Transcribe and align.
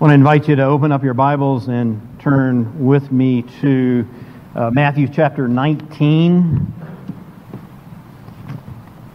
I 0.00 0.02
want 0.04 0.12
to 0.12 0.14
invite 0.14 0.48
you 0.48 0.56
to 0.56 0.64
open 0.64 0.92
up 0.92 1.04
your 1.04 1.12
Bibles 1.12 1.68
and 1.68 2.18
turn 2.20 2.86
with 2.86 3.12
me 3.12 3.42
to 3.60 4.08
uh, 4.54 4.70
Matthew 4.72 5.06
chapter 5.06 5.46
19 5.46 6.72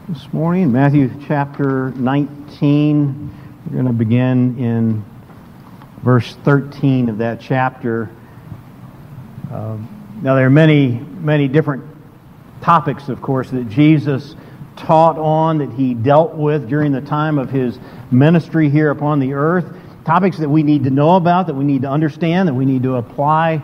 this 0.08 0.32
morning. 0.32 0.72
Matthew 0.72 1.10
chapter 1.26 1.90
19. 1.90 3.32
We're 3.66 3.74
going 3.74 3.88
to 3.88 3.94
begin 3.94 4.60
in 4.60 5.06
verse 6.04 6.36
13 6.44 7.10
of 7.10 7.18
that 7.18 7.42
chapter. 7.42 8.12
Uh, 9.52 9.80
now, 10.22 10.36
there 10.36 10.46
are 10.46 10.52
many, 10.52 11.00
many 11.00 11.48
different 11.48 11.84
topics, 12.62 13.10
of 13.10 13.24
course, 13.24 13.50
that 13.50 13.70
Jesus 13.70 14.36
taught 14.76 15.18
on, 15.18 15.58
that 15.58 15.72
he 15.72 15.96
dealt 15.96 16.36
with 16.36 16.70
during 16.70 16.92
the 16.92 17.02
time 17.02 17.40
of 17.40 17.50
his 17.50 17.80
ministry 18.12 18.70
here 18.70 18.92
upon 18.92 19.20
the 19.20 19.34
earth 19.34 19.66
topics 20.06 20.38
that 20.38 20.50
we 20.50 20.62
need 20.62 20.84
to 20.84 20.92
know 20.92 21.16
about, 21.16 21.48
that 21.48 21.56
we 21.56 21.64
need 21.64 21.82
to 21.82 21.90
understand, 21.90 22.48
that 22.48 22.54
we 22.54 22.66
need 22.66 22.84
to 22.84 22.96
apply 22.96 23.62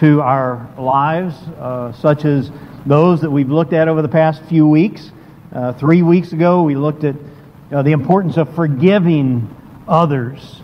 to 0.00 0.20
our 0.20 0.68
lives, 0.76 1.34
uh, 1.58 1.92
such 1.92 2.24
as 2.24 2.50
those 2.84 3.20
that 3.20 3.30
we've 3.30 3.50
looked 3.50 3.72
at 3.72 3.88
over 3.88 4.02
the 4.02 4.08
past 4.08 4.42
few 4.44 4.66
weeks. 4.66 5.12
Uh, 5.52 5.72
three 5.72 6.02
weeks 6.02 6.32
ago, 6.32 6.64
we 6.64 6.74
looked 6.74 7.04
at 7.04 7.14
uh, 7.72 7.82
the 7.82 7.92
importance 7.92 8.36
of 8.36 8.52
forgiving 8.54 9.48
others. 9.86 10.60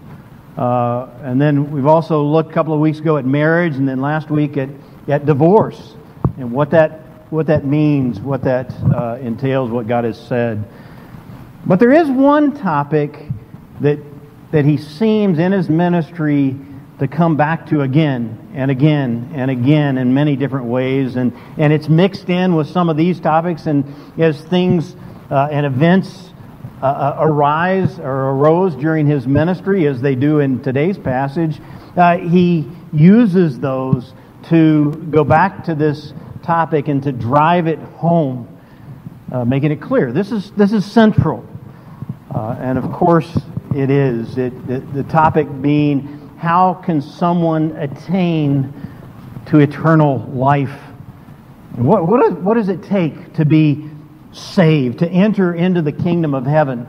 Uh, 0.56 1.09
and 1.23 1.41
then 1.41 1.70
we've 1.70 1.87
also 1.87 2.23
looked 2.24 2.51
a 2.51 2.52
couple 2.52 2.74
of 2.74 2.80
weeks 2.80 2.98
ago 2.98 3.16
at 3.16 3.24
marriage, 3.24 3.77
and 3.77 3.88
then 3.88 4.01
last 4.01 4.29
week 4.29 4.57
at, 4.57 4.68
at 5.09 5.24
divorce 5.24 5.95
and 6.37 6.51
what 6.51 6.70
that, 6.70 7.01
what 7.30 7.46
that 7.46 7.65
means, 7.65 8.20
what 8.20 8.43
that 8.43 8.74
uh, 8.93 9.18
entails, 9.20 9.70
what 9.70 9.87
God 9.87 10.04
has 10.04 10.20
said. 10.20 10.65
But 11.65 11.79
there 11.79 11.93
is 11.93 12.10
one 12.10 12.57
topic 12.57 13.27
that 13.80 13.98
that 14.52 14.65
he 14.65 14.77
seems 14.77 15.38
in 15.38 15.51
his 15.51 15.69
ministry 15.69 16.56
to 16.98 17.09
come 17.09 17.37
back 17.37 17.66
to 17.66 17.80
again 17.80 18.52
and 18.55 18.70
again 18.70 19.33
and 19.34 19.51
again 19.51 19.99
in 19.99 20.15
many 20.15 20.37
different 20.37 20.66
ways. 20.66 21.16
And, 21.16 21.32
and 21.59 21.73
it's 21.73 21.88
mixed 21.88 22.29
in 22.29 22.54
with 22.54 22.68
some 22.68 22.88
of 22.88 22.96
these 22.96 23.18
topics. 23.18 23.66
And 23.66 23.85
as 24.18 24.41
things 24.43 24.95
uh, 25.30 25.49
and 25.51 25.66
events 25.66 26.30
uh, 26.80 26.87
uh 26.87 27.16
arise 27.21 27.99
or 27.99 28.30
arose 28.30 28.76
during 28.76 29.07
his 29.07 29.26
ministry, 29.26 29.87
as 29.87 30.01
they 30.01 30.15
do 30.15 30.41
in 30.41 30.63
today's 30.63 30.98
passage, 30.98 31.60
uh, 31.96 32.19
he 32.19 32.71
uses 32.93 33.59
those 33.59 34.13
to 34.51 34.93
go 35.10 35.24
back 35.24 35.65
to 35.65 35.74
this 35.74 36.13
topic 36.43 36.88
and 36.88 37.02
to 37.04 37.13
drive 37.13 37.66
it 37.66 37.79
home, 37.79 38.48
uh, 39.30 39.45
making 39.45 39.71
it 39.71 39.80
clear. 39.80 40.13
This 40.13 40.30
is, 40.30 40.51
this 40.52 40.73
is 40.73 40.85
central. 40.85 41.48
Uh, 42.35 42.57
and 42.59 42.79
of 42.79 42.91
course, 42.93 43.30
it 43.74 43.90
is. 43.90 44.38
It, 44.38 44.66
the, 44.66 44.80
the 44.80 45.02
topic 45.04 45.48
being 45.60 46.23
how 46.38 46.74
can 46.74 47.01
someone 47.01 47.76
attain 47.76 48.73
to 49.46 49.59
eternal 49.59 50.18
life? 50.34 50.76
What, 51.76 52.09
what, 52.09 52.20
is, 52.24 52.32
what 52.34 52.54
does 52.54 52.68
it 52.68 52.82
take 52.82 53.34
to 53.34 53.45
be 53.45 53.88
saved, 54.32 54.98
to 54.98 55.09
enter 55.09 55.54
into 55.54 55.82
the 55.82 55.92
kingdom 55.92 56.34
of 56.34 56.45
heaven? 56.45 56.88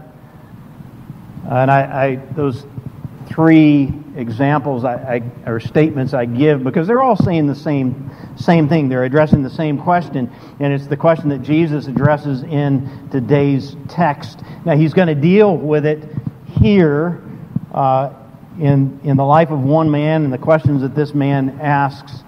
And 1.48 1.70
I, 1.70 2.06
I 2.06 2.16
those 2.34 2.66
three 3.28 3.94
examples 4.16 4.86
I, 4.86 5.22
I, 5.45 5.50
or 5.50 5.59
statements 5.59 6.14
I 6.14 6.25
give 6.25 6.64
because 6.64 6.88
they're 6.88 7.02
all 7.02 7.16
saying 7.16 7.47
the 7.47 7.56
same 7.56 8.12
same 8.36 8.68
thing. 8.68 8.90
They're 8.90 9.03
addressing 9.03 9.44
the 9.44 9.50
same 9.50 9.78
question, 9.78 10.31
and 10.59 10.73
it's 10.73 10.88
the 10.88 10.97
question 10.97 11.30
that 11.30 11.44
Jesus 11.44 11.88
addresses 11.88 12.42
in 12.42 13.09
today's 13.12 13.75
text. 13.88 14.42
Now 14.66 14.75
he's 14.75 14.94
going 14.94 15.09
to 15.09 15.16
deal 15.16 15.56
with 15.56 15.86
it 15.86 16.03
here 16.62 17.22
uh, 17.73 18.14
in, 18.59 19.00
in 19.04 19.18
the 19.18 19.23
life 19.23 19.50
of 19.50 19.62
one 19.62 19.90
man 19.90 20.23
and 20.23 20.34
the 20.34 20.38
questions 20.38 20.82
that 20.82 20.96
this 20.96 21.14
man 21.14 21.59
asks 21.62 22.23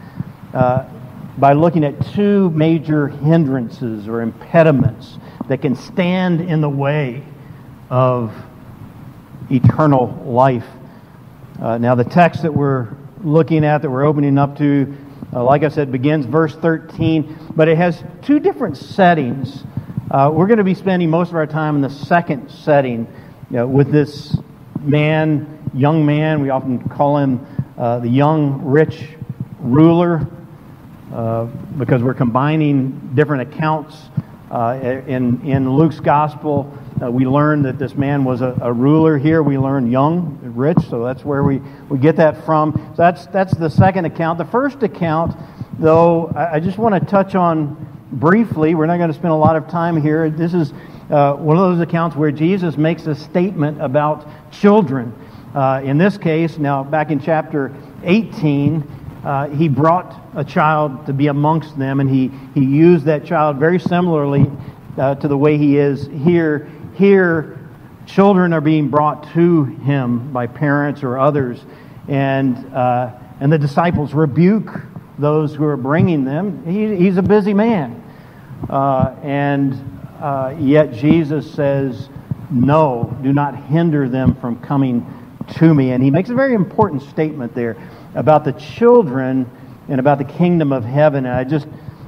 uh, 0.53 0.89
by 1.37 1.53
looking 1.53 1.83
at 1.83 1.93
two 2.13 2.49
major 2.51 3.07
hindrances 3.07 4.07
or 4.07 4.21
impediments 4.21 5.17
that 5.47 5.61
can 5.61 5.75
stand 5.75 6.41
in 6.41 6.61
the 6.61 6.69
way 6.69 7.23
of 7.89 8.33
eternal 9.51 10.07
life. 10.25 10.65
Uh, 11.61 11.77
now, 11.77 11.93
the 11.95 12.03
text 12.03 12.41
that 12.41 12.53
we're 12.53 12.89
looking 13.23 13.63
at, 13.63 13.81
that 13.81 13.89
we're 13.89 14.05
opening 14.05 14.37
up 14.37 14.57
to, 14.57 14.95
uh, 15.33 15.43
like 15.43 15.63
I 15.63 15.69
said, 15.69 15.91
begins 15.91 16.25
verse 16.25 16.55
13, 16.55 17.51
but 17.55 17.67
it 17.67 17.77
has 17.77 18.03
two 18.23 18.39
different 18.39 18.77
settings. 18.77 19.63
Uh, 20.09 20.31
we're 20.33 20.47
going 20.47 20.57
to 20.57 20.63
be 20.63 20.73
spending 20.73 21.09
most 21.09 21.29
of 21.29 21.35
our 21.35 21.47
time 21.47 21.75
in 21.75 21.81
the 21.81 21.89
second 21.89 22.49
setting 22.49 23.07
you 23.51 23.57
know, 23.57 23.67
with 23.67 23.91
this 23.91 24.35
man, 24.81 25.69
young 25.73 26.05
man, 26.05 26.41
we 26.41 26.49
often 26.49 26.79
call 26.89 27.17
him 27.17 27.45
uh, 27.77 27.99
the 27.99 28.09
young 28.09 28.65
rich 28.65 29.07
ruler 29.59 30.27
uh, 31.13 31.45
because 31.77 32.01
we're 32.01 32.15
combining 32.15 33.11
different 33.13 33.53
accounts. 33.53 33.95
Uh, 34.49 35.01
in, 35.07 35.45
in 35.45 35.69
Luke's 35.69 35.99
gospel, 35.99 36.75
uh, 37.03 37.11
we 37.11 37.25
learn 37.27 37.61
that 37.63 37.77
this 37.77 37.93
man 37.93 38.23
was 38.23 38.41
a, 38.41 38.57
a, 38.61 38.73
ruler 38.73 39.17
here. 39.17 39.43
We 39.43 39.57
learn 39.57 39.91
young, 39.91 40.39
rich, 40.41 40.77
so 40.89 41.03
that's 41.03 41.23
where 41.23 41.43
we, 41.43 41.61
we 41.89 41.99
get 41.99 42.15
that 42.15 42.45
from. 42.45 42.73
So 42.73 42.97
that's, 42.97 43.27
that's 43.27 43.55
the 43.55 43.69
second 43.69 44.05
account. 44.05 44.37
The 44.37 44.45
first 44.45 44.81
account, 44.81 45.35
though, 45.77 46.27
I, 46.35 46.53
I 46.53 46.59
just 46.59 46.77
want 46.77 46.95
to 46.95 47.11
touch 47.11 47.35
on 47.35 47.75
briefly. 48.11 48.75
We're 48.75 48.85
not 48.85 48.97
going 48.97 49.09
to 49.09 49.15
spend 49.15 49.33
a 49.33 49.37
lot 49.37 49.55
of 49.55 49.67
time 49.67 50.01
here. 50.01 50.29
This 50.29 50.53
is 50.53 50.73
uh, 51.09 51.33
one 51.33 51.57
of 51.57 51.71
those 51.71 51.81
accounts 51.81 52.15
where 52.15 52.31
Jesus 52.31 52.77
makes 52.77 53.05
a 53.05 53.15
statement 53.15 53.81
about 53.81 54.27
children. 54.51 55.13
Uh, 55.53 55.81
in 55.83 55.97
this 55.97 56.17
case, 56.17 56.57
now 56.57 56.83
back 56.83 57.11
in 57.11 57.19
chapter 57.19 57.73
18, 58.03 58.83
uh, 59.23 59.49
he 59.49 59.67
brought 59.67 60.19
a 60.35 60.43
child 60.43 61.05
to 61.05 61.13
be 61.13 61.27
amongst 61.27 61.77
them, 61.77 61.99
and 61.99 62.09
he, 62.09 62.31
he 62.53 62.65
used 62.65 63.05
that 63.05 63.25
child 63.25 63.57
very 63.57 63.79
similarly 63.79 64.51
uh, 64.97 65.15
to 65.15 65.27
the 65.27 65.37
way 65.37 65.57
he 65.57 65.77
is 65.77 66.07
here. 66.07 66.69
Here, 66.95 67.59
children 68.05 68.53
are 68.53 68.61
being 68.61 68.89
brought 68.89 69.31
to 69.33 69.63
him 69.63 70.31
by 70.31 70.47
parents 70.47 71.03
or 71.03 71.17
others, 71.17 71.63
and, 72.07 72.55
uh, 72.73 73.13
and 73.39 73.51
the 73.51 73.57
disciples 73.57 74.13
rebuke 74.13 74.81
those 75.17 75.53
who 75.55 75.65
are 75.65 75.77
bringing 75.77 76.25
them. 76.25 76.65
He, 76.65 76.95
he's 76.95 77.17
a 77.17 77.23
busy 77.23 77.53
man. 77.53 78.01
Uh, 78.69 79.15
and 79.21 79.94
uh, 80.19 80.55
yet 80.59 80.93
Jesus 80.93 81.51
says, 81.53 82.09
No, 82.51 83.15
do 83.21 83.33
not 83.33 83.55
hinder 83.55 84.09
them 84.09 84.35
from 84.35 84.59
coming 84.61 85.05
to 85.55 85.73
me. 85.73 85.91
And 85.91 86.03
he 86.03 86.11
makes 86.11 86.29
a 86.29 86.35
very 86.35 86.53
important 86.53 87.03
statement 87.03 87.53
there 87.53 87.77
about 88.13 88.43
the 88.45 88.53
children 88.53 89.49
and 89.87 89.99
about 89.99 90.17
the 90.17 90.23
kingdom 90.23 90.71
of 90.71 90.83
heaven. 90.83 91.25
And 91.25 91.35
I 91.35 91.43
just 91.43 91.67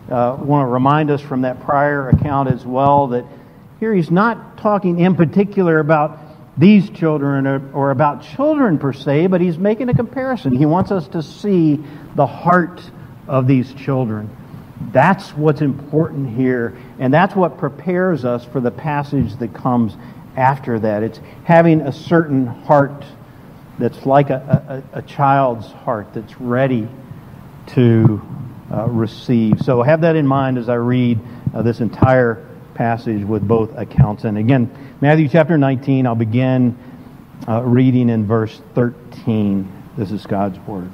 uh, 0.09 0.37
want 0.39 0.65
to 0.65 0.71
remind 0.71 1.11
us 1.11 1.21
from 1.21 1.41
that 1.41 1.61
prior 1.61 2.09
account 2.09 2.49
as 2.49 2.65
well 2.65 3.07
that 3.07 3.25
here 3.79 3.93
he's 3.93 4.09
not 4.09 4.57
talking 4.57 4.99
in 4.99 5.15
particular 5.15 5.79
about 5.79 6.19
these 6.57 6.89
children 6.89 7.45
or, 7.45 7.71
or 7.73 7.91
about 7.91 8.23
children 8.23 8.79
per 8.79 8.93
se, 8.93 9.27
but 9.27 9.41
he's 9.41 9.57
making 9.57 9.89
a 9.89 9.93
comparison. 9.93 10.55
He 10.55 10.65
wants 10.65 10.91
us 10.91 11.07
to 11.09 11.21
see 11.21 11.83
the 12.15 12.25
heart 12.25 12.81
of 13.27 13.45
these 13.45 13.71
children. 13.73 14.35
That's 14.91 15.31
what's 15.31 15.61
important 15.61 16.35
here, 16.35 16.77
and 16.99 17.13
that's 17.13 17.35
what 17.35 17.57
prepares 17.57 18.25
us 18.25 18.45
for 18.45 18.61
the 18.61 18.71
passage 18.71 19.35
that 19.37 19.53
comes 19.53 19.95
after 20.35 20.79
that. 20.79 21.03
It's 21.03 21.19
having 21.43 21.81
a 21.81 21.91
certain 21.91 22.45
heart 22.45 23.03
that's 23.79 24.05
like 24.05 24.29
a, 24.29 24.83
a, 24.93 24.99
a 24.99 25.01
child's 25.01 25.67
heart 25.67 26.13
that's 26.13 26.39
ready 26.39 26.87
to 27.67 28.21
uh, 28.71 28.87
receive. 28.87 29.59
So 29.61 29.81
have 29.81 30.01
that 30.01 30.15
in 30.15 30.27
mind 30.27 30.57
as 30.57 30.69
I 30.69 30.75
read 30.75 31.19
uh, 31.53 31.61
this 31.61 31.79
entire 31.79 32.45
passage 32.75 33.23
with 33.23 33.47
both 33.47 33.75
accounts. 33.75 34.23
And 34.23 34.37
again, 34.37 34.69
Matthew 35.01 35.27
chapter 35.27 35.57
19, 35.57 36.05
I'll 36.05 36.15
begin 36.15 36.77
uh, 37.47 37.63
reading 37.63 38.09
in 38.09 38.25
verse 38.25 38.61
13. 38.75 39.71
This 39.97 40.11
is 40.11 40.25
God's 40.25 40.59
word. 40.59 40.91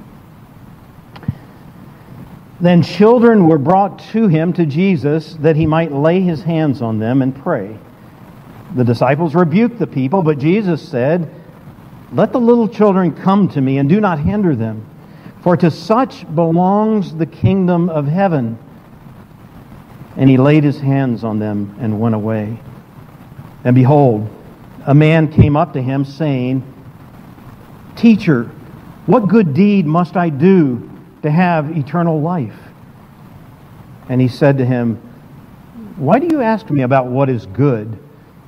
Then 2.64 2.82
children 2.82 3.46
were 3.46 3.58
brought 3.58 3.98
to 4.12 4.26
him, 4.26 4.54
to 4.54 4.64
Jesus, 4.64 5.34
that 5.40 5.54
he 5.54 5.66
might 5.66 5.92
lay 5.92 6.22
his 6.22 6.44
hands 6.44 6.80
on 6.80 6.98
them 6.98 7.20
and 7.20 7.36
pray. 7.36 7.76
The 8.74 8.84
disciples 8.84 9.34
rebuked 9.34 9.78
the 9.78 9.86
people, 9.86 10.22
but 10.22 10.38
Jesus 10.38 10.80
said, 10.80 11.30
Let 12.10 12.32
the 12.32 12.40
little 12.40 12.66
children 12.66 13.14
come 13.14 13.48
to 13.48 13.60
me, 13.60 13.76
and 13.76 13.86
do 13.86 14.00
not 14.00 14.18
hinder 14.18 14.56
them, 14.56 14.82
for 15.42 15.58
to 15.58 15.70
such 15.70 16.24
belongs 16.34 17.14
the 17.14 17.26
kingdom 17.26 17.90
of 17.90 18.06
heaven. 18.06 18.58
And 20.16 20.30
he 20.30 20.38
laid 20.38 20.64
his 20.64 20.80
hands 20.80 21.22
on 21.22 21.38
them 21.38 21.76
and 21.78 22.00
went 22.00 22.14
away. 22.14 22.58
And 23.64 23.74
behold, 23.74 24.26
a 24.86 24.94
man 24.94 25.30
came 25.30 25.54
up 25.54 25.74
to 25.74 25.82
him, 25.82 26.06
saying, 26.06 26.62
Teacher, 27.94 28.44
what 29.04 29.28
good 29.28 29.52
deed 29.52 29.84
must 29.84 30.16
I 30.16 30.30
do? 30.30 30.92
To 31.24 31.30
have 31.30 31.76
eternal 31.76 32.20
life. 32.20 32.56
And 34.08 34.20
he 34.20 34.28
said 34.28 34.58
to 34.58 34.64
him, 34.64 34.96
Why 35.96 36.18
do 36.18 36.28
you 36.30 36.40
ask 36.40 36.70
me 36.70 36.82
about 36.82 37.06
what 37.06 37.28
is 37.28 37.46
good? 37.46 37.98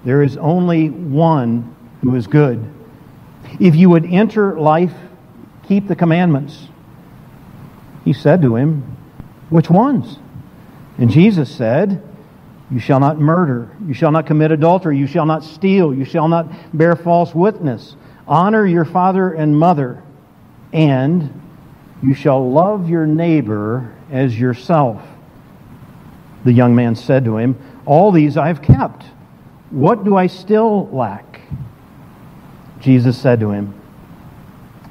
There 0.05 0.23
is 0.23 0.37
only 0.37 0.91
one 0.91 1.75
who 2.03 2.15
is 2.15 2.27
good. 2.27 2.65
If 3.59 3.75
you 3.75 3.91
would 3.91 4.05
enter 4.07 4.59
life 4.59 4.93
keep 5.67 5.89
the 5.89 5.97
commandments. 5.97 6.69
He 8.05 8.13
said 8.13 8.43
to 8.43 8.57
him, 8.57 8.97
Which 9.51 9.69
ones? 9.69 10.19
And 10.99 11.11
Jesus 11.11 11.55
said, 11.55 12.03
You 12.71 12.79
shall 12.79 13.01
not 13.01 13.19
murder. 13.19 13.71
You 13.87 13.95
shall 13.95 14.13
not 14.13 14.27
commit 14.27 14.53
adultery. 14.53 14.99
You 14.99 15.07
shall 15.07 15.27
not 15.27 15.45
steal. 15.45 15.93
You 15.93 16.05
shall 16.05 16.29
not 16.29 16.49
bear 16.77 16.97
false 16.97 17.35
witness. 17.35 17.97
Honor 18.29 18.67
your 18.67 18.85
father 18.85 19.33
and 19.33 19.59
mother. 19.59 20.03
And 20.73 21.43
you 22.03 22.15
shall 22.15 22.51
love 22.51 22.89
your 22.89 23.07
neighbor 23.07 23.95
as 24.11 24.39
yourself. 24.39 25.03
The 26.45 26.53
young 26.53 26.75
man 26.75 26.95
said 26.95 27.25
to 27.25 27.39
him, 27.39 27.59
All 27.87 28.13
these 28.13 28.37
I 28.37 28.49
have 28.49 28.63
kept. 28.63 29.05
What 29.71 30.05
do 30.05 30.17
I 30.17 30.29
still 30.29 30.89
lack? 30.91 31.41
Jesus 32.81 33.19
said 33.19 33.41
to 33.41 33.51
him, 33.51 33.75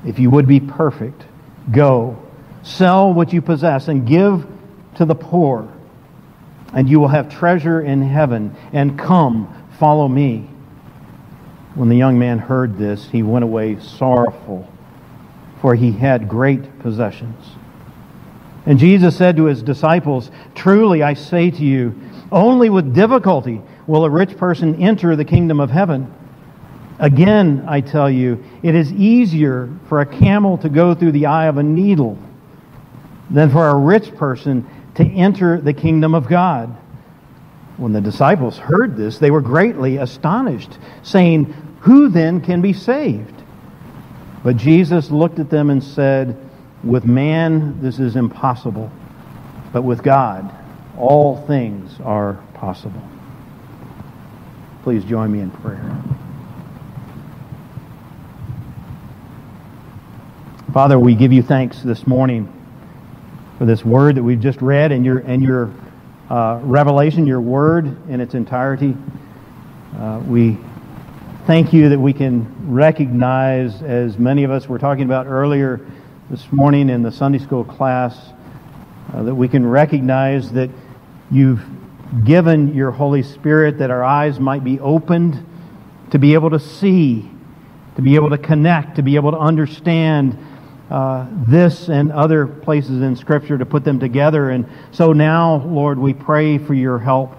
If 0.06 0.19
you 0.19 0.30
would 0.30 0.48
be 0.48 0.60
perfect, 0.60 1.24
go, 1.72 2.22
sell 2.63 3.13
what 3.13 3.31
you 3.31 3.42
possess, 3.42 3.88
and 3.88 4.06
give 4.06 4.46
to 4.96 5.06
the 5.06 5.16
poor, 5.16 5.72
and 6.74 6.90
you 6.90 7.00
will 7.00 7.08
have 7.08 7.30
treasure 7.30 7.81
in 7.81 8.01
heaven. 8.01 8.56
And 8.74 9.00
come, 9.00 9.48
follow 9.80 10.08
me. 10.08 10.50
When 11.75 11.90
the 11.90 11.96
young 11.96 12.18
man 12.18 12.40
heard 12.40 12.78
this, 12.78 13.08
he 13.10 13.24
went 13.24 13.44
away 13.44 13.80
sorrowful, 13.80 14.69
for 15.66 15.74
he 15.74 15.92
had 15.92 16.30
great 16.30 16.78
possessions. 16.78 17.44
And 18.68 18.78
Jesus 18.78 19.18
said 19.18 19.36
to 19.38 19.46
his 19.46 19.64
disciples, 19.64 20.30
Truly 20.54 21.02
I 21.02 21.16
say 21.16 21.50
to 21.50 21.64
you, 21.64 22.00
only 22.32 22.70
with 22.70 22.94
difficulty 22.94 23.64
will 23.88 24.06
a 24.06 24.10
rich 24.12 24.38
person 24.38 24.76
enter 24.76 25.16
the 25.16 25.26
kingdom 25.26 25.60
of 25.60 25.72
heaven. 25.72 26.14
Again, 27.00 27.66
I 27.68 27.82
tell 27.82 28.12
you, 28.12 28.44
it 28.62 28.76
is 28.76 28.94
easier 28.94 29.68
for 29.90 30.02
a 30.02 30.06
camel 30.06 30.60
to 30.60 30.70
go 30.70 30.94
through 30.94 31.14
the 31.14 31.26
eye 31.26 31.48
of 31.48 31.58
a 31.58 31.64
needle 31.64 32.16
than 33.32 33.50
for 33.50 33.68
a 33.68 33.76
rich 33.76 34.14
person 34.14 34.70
to 34.94 35.04
enter 35.04 35.60
the 35.60 35.74
kingdom 35.74 36.14
of 36.14 36.28
God. 36.28 36.78
When 37.78 37.92
the 37.92 38.02
disciples 38.02 38.60
heard 38.60 38.96
this, 38.98 39.18
they 39.18 39.32
were 39.32 39.42
greatly 39.42 39.98
astonished, 39.98 40.78
saying, 41.02 41.46
Who 41.80 42.10
then 42.10 42.40
can 42.40 42.62
be 42.62 42.72
saved? 42.72 43.35
But 44.46 44.58
Jesus 44.58 45.10
looked 45.10 45.40
at 45.40 45.50
them 45.50 45.72
and 45.72 45.84
said, 45.84 46.38
With 46.84 47.04
man 47.04 47.82
this 47.82 47.98
is 47.98 48.16
impossible, 48.16 48.92
but 49.74 49.82
with 49.82 50.04
God 50.04 50.56
all 51.00 51.44
things 51.48 52.00
are 52.02 52.36
possible. 52.54 53.02
Please 54.84 55.04
join 55.04 55.32
me 55.32 55.40
in 55.40 55.50
prayer. 55.50 56.00
Father, 60.72 61.00
we 61.00 61.16
give 61.16 61.34
you 61.34 61.42
thanks 61.42 61.82
this 61.82 62.06
morning 62.06 62.48
for 63.58 63.66
this 63.66 63.84
word 63.84 64.14
that 64.16 64.24
we've 64.24 64.40
just 64.40 64.62
read 64.62 64.92
and 64.92 65.04
your, 65.04 65.18
and 65.20 65.42
your 65.42 65.74
uh, 66.30 66.60
revelation, 66.62 67.26
your 67.26 67.42
word 67.42 67.88
in 68.10 68.22
its 68.22 68.36
entirety. 68.36 68.96
Uh, 69.98 70.22
we 70.28 70.60
thank 71.46 71.72
you 71.74 71.90
that 71.90 72.00
we 72.00 72.12
can 72.12 72.74
recognize, 72.74 73.84
as 73.84 74.18
many 74.18 74.44
of 74.44 74.50
us 74.50 74.68
were 74.68 74.80
talking 74.80 75.04
about 75.04 75.28
earlier 75.28 75.80
this 76.32 76.44
morning 76.52 76.90
in 76.90 77.04
the 77.04 77.12
Sunday 77.12 77.38
school 77.38 77.64
class, 77.64 78.18
uh, 79.14 79.22
that 79.22 79.36
we 79.36 79.48
can 79.48 79.64
recognize 79.64 80.52
that 80.54 80.72
you've 81.30 81.64
given 82.24 82.74
your 82.74 82.90
Holy 82.90 83.22
Spirit 83.22 83.78
that 83.78 83.92
our 83.92 84.04
eyes 84.04 84.40
might 84.40 84.64
be 84.64 84.80
opened 84.80 85.46
to 86.10 86.18
be 86.18 86.34
able 86.34 86.50
to 86.50 86.60
see, 86.60 87.30
to 87.96 88.02
be 88.02 88.16
able 88.16 88.32
to 88.32 88.40
connect, 88.40 88.96
to 88.96 89.04
be 89.04 89.16
able 89.16 89.30
to 89.30 89.38
understand 89.38 90.36
uh, 90.90 91.28
this 91.48 91.90
and 91.90 92.12
other 92.12 92.48
places 92.48 93.04
in 93.04 93.16
Scripture 93.16 93.60
to 93.60 93.68
put 93.68 93.84
them 93.84 94.00
together. 94.00 94.50
And 94.50 94.68
so 94.92 95.14
now, 95.14 95.58
Lord, 95.58 96.00
we 96.00 96.16
pray 96.16 96.58
for 96.58 96.74
your 96.74 96.98
help 96.98 97.36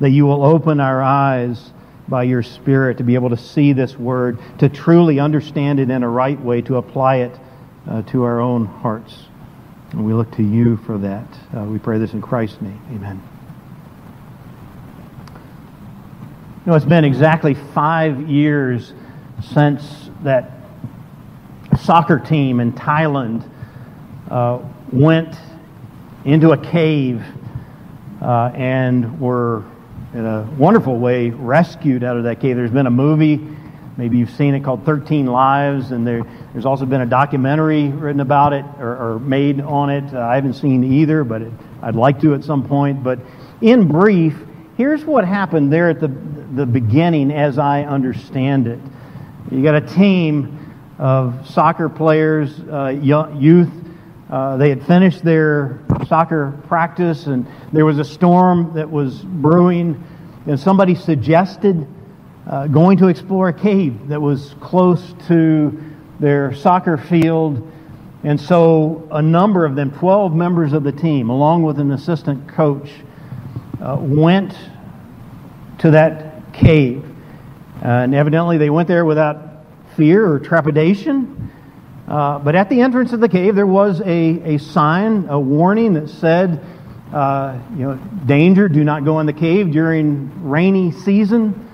that 0.00 0.10
you 0.10 0.26
will 0.26 0.44
open 0.44 0.80
our 0.80 1.00
eyes 1.00 1.70
by 2.08 2.22
your 2.22 2.42
Spirit 2.42 2.98
to 2.98 3.04
be 3.04 3.14
able 3.14 3.30
to 3.30 3.36
see 3.36 3.72
this 3.72 3.98
word, 3.98 4.38
to 4.58 4.68
truly 4.68 5.20
understand 5.20 5.80
it 5.80 5.90
in 5.90 6.02
a 6.02 6.08
right 6.08 6.40
way, 6.40 6.60
to 6.62 6.76
apply 6.76 7.16
it 7.16 7.38
uh, 7.88 8.02
to 8.02 8.22
our 8.24 8.40
own 8.40 8.66
hearts. 8.66 9.24
And 9.92 10.04
we 10.04 10.12
look 10.12 10.30
to 10.32 10.42
you 10.42 10.76
for 10.78 10.98
that. 10.98 11.26
Uh, 11.56 11.64
we 11.64 11.78
pray 11.78 11.98
this 11.98 12.12
in 12.12 12.20
Christ's 12.20 12.60
name. 12.60 12.80
Amen. 12.90 13.22
You 16.64 16.70
know, 16.70 16.76
it's 16.76 16.86
been 16.86 17.04
exactly 17.04 17.54
five 17.54 18.28
years 18.28 18.92
since 19.52 20.10
that 20.22 20.50
soccer 21.80 22.18
team 22.18 22.60
in 22.60 22.72
Thailand 22.72 23.48
uh, 24.30 24.60
went 24.90 25.36
into 26.24 26.52
a 26.52 26.56
cave 26.56 27.22
uh, 28.22 28.50
and 28.54 29.20
were, 29.20 29.64
in 30.14 30.24
a 30.24 30.48
wonderful 30.56 30.96
way, 30.96 31.30
rescued 31.30 32.04
out 32.04 32.16
of 32.16 32.24
that 32.24 32.40
cave. 32.40 32.54
There's 32.54 32.70
been 32.70 32.86
a 32.86 32.90
movie, 32.90 33.40
maybe 33.96 34.16
you've 34.18 34.30
seen 34.30 34.54
it, 34.54 34.62
called 34.62 34.86
13 34.86 35.26
Lives, 35.26 35.90
and 35.90 36.06
there, 36.06 36.22
there's 36.52 36.64
also 36.64 36.86
been 36.86 37.00
a 37.00 37.06
documentary 37.06 37.88
written 37.88 38.20
about 38.20 38.52
it 38.52 38.64
or, 38.78 39.14
or 39.14 39.18
made 39.18 39.60
on 39.60 39.90
it. 39.90 40.14
Uh, 40.14 40.20
I 40.20 40.36
haven't 40.36 40.54
seen 40.54 40.84
either, 40.84 41.24
but 41.24 41.42
it, 41.42 41.52
I'd 41.82 41.96
like 41.96 42.20
to 42.20 42.34
at 42.34 42.44
some 42.44 42.66
point. 42.66 43.02
But 43.02 43.18
in 43.60 43.88
brief, 43.88 44.36
here's 44.76 45.04
what 45.04 45.24
happened 45.24 45.72
there 45.72 45.90
at 45.90 45.98
the, 45.98 46.08
the 46.08 46.64
beginning 46.64 47.32
as 47.32 47.58
I 47.58 47.82
understand 47.82 48.68
it. 48.68 48.78
You 49.50 49.64
got 49.64 49.74
a 49.74 49.80
team 49.80 50.60
of 50.98 51.50
soccer 51.50 51.88
players, 51.88 52.60
uh, 52.60 52.88
youth. 52.88 53.83
Uh, 54.30 54.56
they 54.56 54.70
had 54.70 54.86
finished 54.86 55.22
their 55.22 55.80
soccer 56.06 56.58
practice, 56.66 57.26
and 57.26 57.46
there 57.72 57.84
was 57.84 57.98
a 57.98 58.04
storm 58.04 58.72
that 58.74 58.90
was 58.90 59.20
brewing, 59.20 60.02
and 60.46 60.58
somebody 60.58 60.94
suggested 60.94 61.86
uh, 62.46 62.66
going 62.66 62.98
to 62.98 63.08
explore 63.08 63.48
a 63.48 63.52
cave 63.52 64.08
that 64.08 64.20
was 64.20 64.54
close 64.60 65.14
to 65.28 65.78
their 66.20 66.54
soccer 66.54 66.96
field. 66.96 67.70
And 68.22 68.40
so 68.40 69.06
a 69.10 69.20
number 69.20 69.66
of 69.66 69.76
them, 69.76 69.90
12 69.90 70.34
members 70.34 70.72
of 70.72 70.84
the 70.84 70.92
team, 70.92 71.28
along 71.28 71.62
with 71.62 71.78
an 71.78 71.90
assistant 71.92 72.48
coach, 72.48 72.90
uh, 73.82 73.98
went 74.00 74.54
to 75.78 75.90
that 75.90 76.52
cave. 76.54 77.04
and 77.82 78.14
evidently 78.14 78.56
they 78.56 78.70
went 78.70 78.88
there 78.88 79.04
without 79.04 79.66
fear 79.96 80.26
or 80.30 80.38
trepidation. 80.38 81.33
Uh, 82.06 82.38
but 82.38 82.54
at 82.54 82.68
the 82.68 82.80
entrance 82.82 83.12
of 83.12 83.20
the 83.20 83.28
cave, 83.28 83.54
there 83.54 83.66
was 83.66 84.00
a, 84.02 84.54
a 84.54 84.58
sign, 84.58 85.26
a 85.28 85.40
warning 85.40 85.94
that 85.94 86.08
said, 86.08 86.62
uh, 87.12 87.58
you 87.72 87.84
know, 87.84 87.94
danger, 88.26 88.68
do 88.68 88.84
not 88.84 89.04
go 89.04 89.20
in 89.20 89.26
the 89.26 89.32
cave 89.32 89.70
during 89.70 90.48
rainy 90.48 90.92
season. 90.92 91.68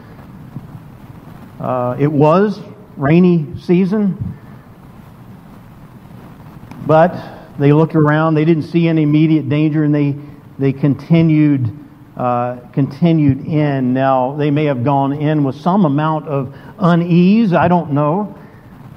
Uh, 1.59 1.97
it 1.99 2.11
was 2.11 2.61
rainy 2.97 3.59
season. 3.59 4.39
But 6.87 7.59
they 7.59 7.73
looked 7.73 7.97
around, 7.97 8.35
they 8.35 8.45
didn't 8.45 8.65
see 8.65 8.89
any 8.89 9.03
immediate 9.03 9.49
danger, 9.49 9.85
and 9.85 9.95
they, 9.95 10.15
they 10.59 10.73
continued 10.73 11.77
uh, 12.17 12.61
continued 12.73 13.47
in. 13.47 13.95
Now, 13.95 14.37
they 14.37 14.51
may 14.51 14.67
have 14.67 14.85
gone 14.85 15.15
in 15.15 15.43
with 15.43 15.57
some 15.57 15.87
amount 15.87 16.29
of 16.29 16.55
unease, 16.79 17.55
I 17.55 17.67
don't 17.67 17.93
know. 17.93 18.39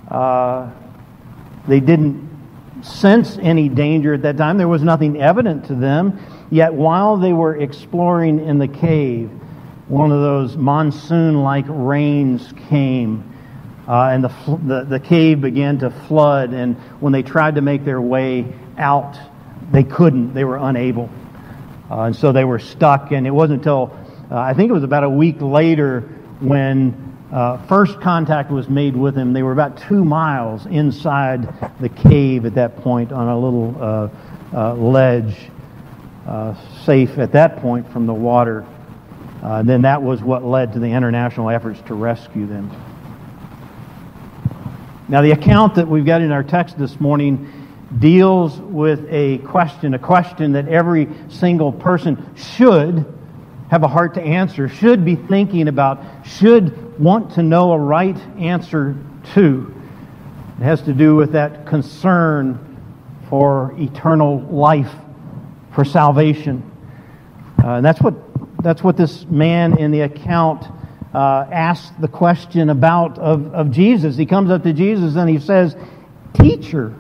Uh, 0.10 0.70
they 1.68 1.80
didn't 1.80 2.30
sense 2.84 3.38
any 3.42 3.70
danger 3.70 4.14
at 4.14 4.22
that 4.24 4.38
time. 4.38 4.58
There 4.58 4.68
was 4.68 4.84
nothing 4.84 5.22
evident 5.22 5.66
to 5.66 5.76
them. 5.76 6.20
Yet, 6.52 6.74
while 6.74 7.18
they 7.18 7.34
were 7.34 7.56
exploring 7.56 8.46
in 8.46 8.60
the 8.60 8.68
cave, 8.68 9.30
one 9.88 10.12
of 10.12 10.22
those 10.22 10.58
monsoon 10.58 11.42
like 11.42 11.66
rains 11.68 12.54
came. 12.70 13.30
Uh, 13.88 14.10
and 14.10 14.24
the, 14.24 14.60
the, 14.66 14.84
the 14.86 15.00
cave 15.00 15.42
began 15.42 15.78
to 15.80 15.90
flood. 15.90 16.54
And 16.54 16.76
when 17.00 17.14
they 17.14 17.24
tried 17.24 17.56
to 17.56 17.62
make 17.62 17.84
their 17.86 18.02
way 18.02 18.54
out, 18.78 19.18
they 19.72 19.84
couldn't. 19.84 20.34
They 20.34 20.44
were 20.44 20.58
unable. 20.58 21.10
Uh, 21.90 22.04
and 22.04 22.16
so 22.16 22.32
they 22.32 22.46
were 22.46 22.60
stuck, 22.60 23.12
and 23.12 23.28
it 23.28 23.32
wasn't 23.32 23.60
until 23.60 23.98
uh, 24.32 24.38
I 24.40 24.54
think 24.54 24.70
it 24.70 24.74
was 24.74 24.84
about 24.84 25.04
a 25.04 25.10
week 25.10 25.42
later 25.42 26.02
when 26.40 27.13
uh, 27.34 27.58
first 27.66 28.00
contact 28.00 28.52
was 28.52 28.70
made 28.70 28.96
with 28.96 29.18
him. 29.18 29.34
They 29.34 29.42
were 29.42 29.54
about 29.54 29.76
two 29.76 30.06
miles 30.06 30.68
inside 30.68 31.52
the 31.80 31.90
cave 31.90 32.46
at 32.46 32.54
that 32.54 32.78
point 32.78 33.12
on 33.12 33.28
a 33.28 33.40
little 33.40 33.76
uh, 33.82 34.10
uh, 34.54 34.74
ledge, 34.76 35.36
uh, 36.28 36.54
safe 36.86 37.18
at 37.18 37.32
that 37.32 37.58
point 37.58 37.92
from 37.92 38.06
the 38.06 38.14
water. 38.14 38.64
And 39.42 39.68
then 39.68 39.82
that 39.82 40.02
was 40.02 40.22
what 40.22 40.46
led 40.46 40.74
to 40.74 40.80
the 40.80 40.86
international 40.88 41.50
efforts 41.50 41.82
to 41.88 41.96
rescue 41.96 42.46
them. 42.46 42.72
Now, 45.10 45.22
the 45.22 45.32
account 45.32 45.76
that 45.76 45.88
we've 45.88 46.06
got 46.06 46.22
in 46.22 46.32
our 46.32 46.44
text 46.44 46.78
this 46.78 47.00
morning 47.00 47.52
deals 47.98 48.58
with 48.60 49.06
a 49.10 49.40
question, 49.40 49.96
a 49.96 50.00
question 50.00 50.54
that 50.54 50.68
every 50.68 51.10
single 51.30 51.72
person 51.72 52.36
should 52.36 53.06
have 53.70 53.84
a 53.84 53.88
heart 53.88 54.14
to 54.14 54.22
answer, 54.22 54.70
should 54.70 55.04
be 55.04 55.16
thinking 55.16 55.68
about, 55.68 56.04
should 56.24 56.83
want 57.00 57.34
to 57.34 57.44
know 57.44 57.72
a 57.72 57.78
right 57.78 58.18
answer 58.38 58.96
to. 59.34 59.74
It 60.60 60.64
has 60.64 60.82
to 60.84 60.94
do 60.94 61.16
with 61.16 61.34
that 61.34 61.66
concern 61.66 62.74
for 63.30 63.74
eternal 63.78 64.40
life, 64.42 64.92
for 65.74 65.84
salvation. 65.84 66.70
Uh, 67.64 67.76
and 67.76 67.86
that's 67.86 68.02
what, 68.02 68.14
that's 68.62 68.84
what 68.84 68.98
this 68.98 69.26
man 69.26 69.78
in 69.78 69.92
the 69.92 70.02
account 70.02 70.66
uh, 71.14 71.48
asked 71.52 72.00
the 72.02 72.08
question 72.08 72.70
about 72.70 73.18
of, 73.18 73.54
of 73.54 73.72
Jesus. 73.72 74.16
He 74.16 74.26
comes 74.26 74.50
up 74.50 74.64
to 74.64 74.74
Jesus 74.74 75.16
and 75.16 75.30
he 75.30 75.40
says, 75.40 75.76
Teacher. 76.34 76.96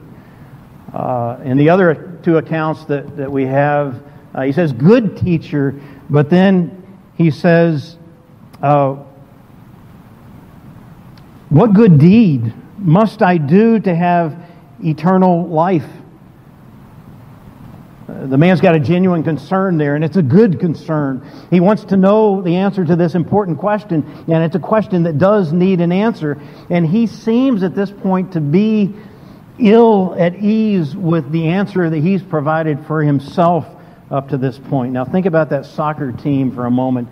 Uh, 0.93 1.39
in 1.43 1.57
the 1.57 1.69
other 1.69 2.19
two 2.23 2.37
accounts 2.37 2.85
that, 2.85 3.17
that 3.17 3.31
we 3.31 3.45
have, 3.45 4.03
uh, 4.33 4.43
he 4.43 4.51
says, 4.51 4.71
Good 4.73 5.17
teacher. 5.17 5.79
But 6.09 6.29
then 6.29 6.99
he 7.15 7.31
says, 7.31 7.97
uh, 8.61 9.03
What 11.53 11.75
good 11.75 11.99
deed 11.99 12.51
must 12.79 13.21
I 13.21 13.37
do 13.37 13.79
to 13.79 13.93
have 13.93 14.35
eternal 14.83 15.47
life? 15.47 15.85
Uh, 18.09 18.25
the 18.25 18.39
man's 18.39 18.59
got 18.59 18.73
a 18.73 18.79
genuine 18.79 19.21
concern 19.21 19.77
there, 19.77 19.93
and 19.93 20.03
it's 20.03 20.17
a 20.17 20.23
good 20.23 20.59
concern. 20.59 21.23
He 21.51 21.59
wants 21.59 21.83
to 21.85 21.95
know 21.95 22.41
the 22.41 22.55
answer 22.55 22.83
to 22.83 22.95
this 22.95 23.13
important 23.13 23.59
question, 23.59 24.03
and 24.27 24.43
it's 24.43 24.55
a 24.55 24.59
question 24.59 25.03
that 25.03 25.19
does 25.19 25.53
need 25.53 25.79
an 25.79 25.91
answer. 25.91 26.41
And 26.71 26.87
he 26.87 27.05
seems 27.05 27.61
at 27.61 27.75
this 27.75 27.91
point 27.91 28.33
to 28.33 28.41
be 28.41 28.95
ill 29.59 30.15
at 30.17 30.33
ease 30.33 30.95
with 30.95 31.31
the 31.31 31.49
answer 31.49 31.87
that 31.87 31.99
he's 31.99 32.23
provided 32.23 32.83
for 32.87 33.03
himself 33.03 33.67
up 34.09 34.29
to 34.29 34.39
this 34.39 34.57
point. 34.57 34.91
Now, 34.91 35.05
think 35.05 35.27
about 35.27 35.51
that 35.51 35.67
soccer 35.67 36.11
team 36.13 36.51
for 36.51 36.65
a 36.65 36.71
moment. 36.71 37.09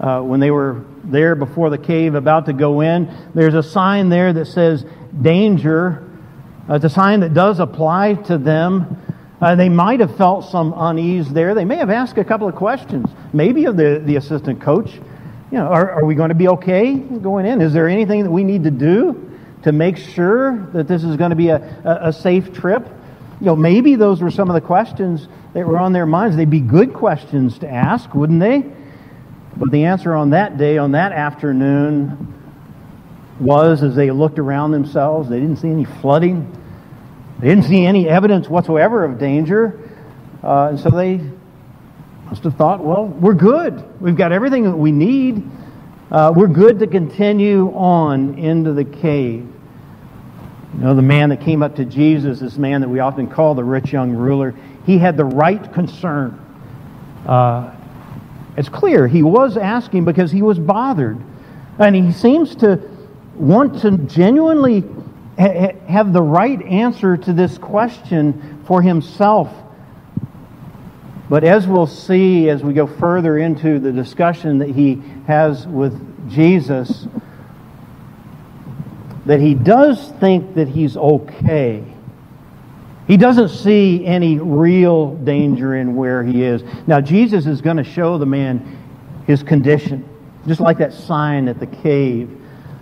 Uh, 0.00 0.20
when 0.20 0.38
they 0.38 0.50
were 0.50 0.84
there 1.04 1.34
before 1.34 1.70
the 1.70 1.78
cave, 1.78 2.14
about 2.14 2.46
to 2.46 2.52
go 2.52 2.80
in, 2.82 3.12
there's 3.34 3.54
a 3.54 3.62
sign 3.62 4.08
there 4.08 4.32
that 4.32 4.46
says 4.46 4.84
danger. 5.20 6.08
Uh, 6.68 6.74
it's 6.74 6.84
a 6.84 6.90
sign 6.90 7.20
that 7.20 7.34
does 7.34 7.58
apply 7.58 8.14
to 8.14 8.38
them. 8.38 9.02
Uh, 9.40 9.54
they 9.54 9.68
might 9.68 10.00
have 10.00 10.16
felt 10.16 10.44
some 10.44 10.72
unease 10.76 11.28
there. 11.32 11.54
They 11.54 11.64
may 11.64 11.76
have 11.76 11.90
asked 11.90 12.16
a 12.18 12.24
couple 12.24 12.48
of 12.48 12.54
questions, 12.54 13.08
maybe 13.32 13.64
of 13.64 13.76
the, 13.76 14.00
the 14.04 14.16
assistant 14.16 14.60
coach. 14.60 14.92
You 15.50 15.58
know, 15.58 15.66
are, 15.66 15.90
are 15.92 16.04
we 16.04 16.14
going 16.14 16.28
to 16.28 16.34
be 16.34 16.48
okay 16.48 16.94
going 16.94 17.46
in? 17.46 17.60
Is 17.60 17.72
there 17.72 17.88
anything 17.88 18.22
that 18.24 18.30
we 18.30 18.44
need 18.44 18.64
to 18.64 18.70
do 18.70 19.30
to 19.62 19.72
make 19.72 19.96
sure 19.96 20.68
that 20.74 20.86
this 20.86 21.02
is 21.02 21.16
going 21.16 21.30
to 21.30 21.36
be 21.36 21.48
a, 21.48 21.56
a, 21.84 22.08
a 22.08 22.12
safe 22.12 22.52
trip? 22.52 22.86
You 23.40 23.46
know, 23.46 23.56
maybe 23.56 23.94
those 23.94 24.20
were 24.20 24.30
some 24.30 24.50
of 24.50 24.54
the 24.54 24.60
questions 24.60 25.26
that 25.54 25.66
were 25.66 25.78
on 25.78 25.92
their 25.92 26.06
minds. 26.06 26.36
They'd 26.36 26.50
be 26.50 26.60
good 26.60 26.92
questions 26.92 27.58
to 27.60 27.68
ask, 27.68 28.14
wouldn't 28.14 28.40
they? 28.40 28.64
But 29.56 29.70
the 29.70 29.84
answer 29.84 30.14
on 30.14 30.30
that 30.30 30.56
day, 30.56 30.78
on 30.78 30.92
that 30.92 31.12
afternoon, 31.12 32.34
was 33.40 33.82
as 33.82 33.94
they 33.94 34.10
looked 34.10 34.38
around 34.38 34.72
themselves, 34.72 35.28
they 35.28 35.40
didn't 35.40 35.56
see 35.56 35.70
any 35.70 35.84
flooding. 35.84 36.54
They 37.40 37.48
didn't 37.48 37.64
see 37.64 37.86
any 37.86 38.08
evidence 38.08 38.48
whatsoever 38.48 39.04
of 39.04 39.18
danger. 39.18 39.78
Uh, 40.42 40.68
and 40.70 40.80
so 40.80 40.90
they 40.90 41.20
must 42.26 42.44
have 42.44 42.56
thought, 42.56 42.84
well, 42.84 43.06
we're 43.06 43.34
good. 43.34 44.00
We've 44.00 44.16
got 44.16 44.32
everything 44.32 44.64
that 44.64 44.76
we 44.76 44.92
need. 44.92 45.42
Uh, 46.10 46.32
we're 46.34 46.48
good 46.48 46.80
to 46.80 46.86
continue 46.86 47.72
on 47.74 48.38
into 48.38 48.72
the 48.72 48.84
cave. 48.84 49.46
You 50.74 50.80
know, 50.80 50.94
the 50.94 51.02
man 51.02 51.30
that 51.30 51.40
came 51.40 51.62
up 51.62 51.76
to 51.76 51.84
Jesus, 51.84 52.40
this 52.40 52.56
man 52.56 52.82
that 52.82 52.88
we 52.88 53.00
often 53.00 53.28
call 53.28 53.54
the 53.54 53.64
rich 53.64 53.92
young 53.92 54.12
ruler, 54.12 54.54
he 54.84 54.98
had 54.98 55.16
the 55.16 55.24
right 55.24 55.72
concern. 55.72 56.38
Uh, 57.26 57.74
it's 58.58 58.68
clear 58.68 59.06
he 59.06 59.22
was 59.22 59.56
asking 59.56 60.04
because 60.04 60.32
he 60.32 60.42
was 60.42 60.58
bothered. 60.58 61.16
And 61.78 61.94
he 61.94 62.10
seems 62.10 62.56
to 62.56 62.80
want 63.36 63.82
to 63.82 63.96
genuinely 63.98 64.80
ha- 65.38 65.74
have 65.86 66.12
the 66.12 66.20
right 66.20 66.60
answer 66.62 67.16
to 67.16 67.32
this 67.32 67.56
question 67.56 68.64
for 68.66 68.82
himself. 68.82 69.54
But 71.30 71.44
as 71.44 71.68
we'll 71.68 71.86
see 71.86 72.48
as 72.48 72.64
we 72.64 72.74
go 72.74 72.88
further 72.88 73.38
into 73.38 73.78
the 73.78 73.92
discussion 73.92 74.58
that 74.58 74.70
he 74.70 75.00
has 75.28 75.64
with 75.64 76.28
Jesus, 76.28 77.06
that 79.26 79.38
he 79.38 79.54
does 79.54 80.10
think 80.18 80.56
that 80.56 80.66
he's 80.66 80.96
okay. 80.96 81.84
He 83.08 83.16
doesn't 83.16 83.48
see 83.48 84.04
any 84.04 84.38
real 84.38 85.16
danger 85.16 85.74
in 85.74 85.96
where 85.96 86.22
he 86.22 86.44
is. 86.44 86.62
Now, 86.86 87.00
Jesus 87.00 87.46
is 87.46 87.62
going 87.62 87.78
to 87.78 87.84
show 87.84 88.18
the 88.18 88.26
man 88.26 88.78
his 89.26 89.42
condition, 89.42 90.06
just 90.46 90.60
like 90.60 90.78
that 90.78 90.92
sign 90.92 91.48
at 91.48 91.58
the 91.58 91.66
cave. 91.66 92.30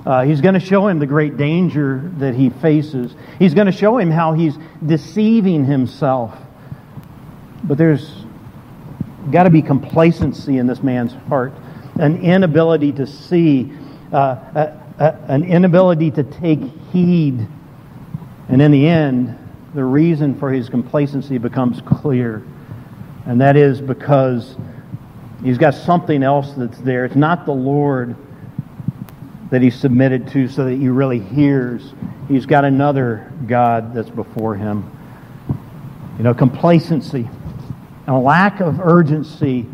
Uh, 0.04 0.24
he's 0.24 0.40
going 0.40 0.54
to 0.54 0.60
show 0.60 0.88
him 0.88 0.98
the 0.98 1.06
great 1.06 1.36
danger 1.36 2.12
that 2.18 2.34
he 2.34 2.50
faces. 2.50 3.14
He's 3.38 3.54
going 3.54 3.66
to 3.66 3.72
show 3.72 3.98
him 3.98 4.10
how 4.10 4.32
he's 4.32 4.56
deceiving 4.84 5.64
himself. 5.64 6.36
But 7.62 7.78
there's 7.78 8.24
got 9.30 9.44
to 9.44 9.50
be 9.50 9.62
complacency 9.62 10.58
in 10.58 10.66
this 10.66 10.82
man's 10.82 11.12
heart, 11.28 11.52
an 12.00 12.20
inability 12.22 12.92
to 12.92 13.06
see, 13.06 13.72
uh, 14.12 14.16
a, 14.16 14.82
a, 14.98 15.18
an 15.28 15.44
inability 15.44 16.10
to 16.12 16.24
take 16.24 16.60
heed. 16.92 17.46
And 18.48 18.62
in 18.62 18.72
the 18.72 18.88
end, 18.88 19.36
the 19.76 19.84
reason 19.84 20.34
for 20.38 20.50
his 20.50 20.70
complacency 20.70 21.36
becomes 21.36 21.82
clear. 21.82 22.42
And 23.26 23.42
that 23.42 23.56
is 23.56 23.78
because 23.78 24.56
he's 25.44 25.58
got 25.58 25.74
something 25.74 26.22
else 26.22 26.50
that's 26.56 26.78
there. 26.78 27.04
It's 27.04 27.14
not 27.14 27.44
the 27.44 27.52
Lord 27.52 28.16
that 29.50 29.60
he's 29.60 29.78
submitted 29.78 30.28
to 30.28 30.48
so 30.48 30.64
that 30.64 30.76
he 30.76 30.88
really 30.88 31.20
hears. 31.20 31.92
He's 32.26 32.46
got 32.46 32.64
another 32.64 33.30
God 33.46 33.92
that's 33.92 34.08
before 34.08 34.54
him. 34.54 34.90
You 36.16 36.24
know, 36.24 36.32
complacency 36.32 37.28
and 38.06 38.16
a 38.16 38.18
lack 38.18 38.60
of 38.60 38.80
urgency. 38.80 39.66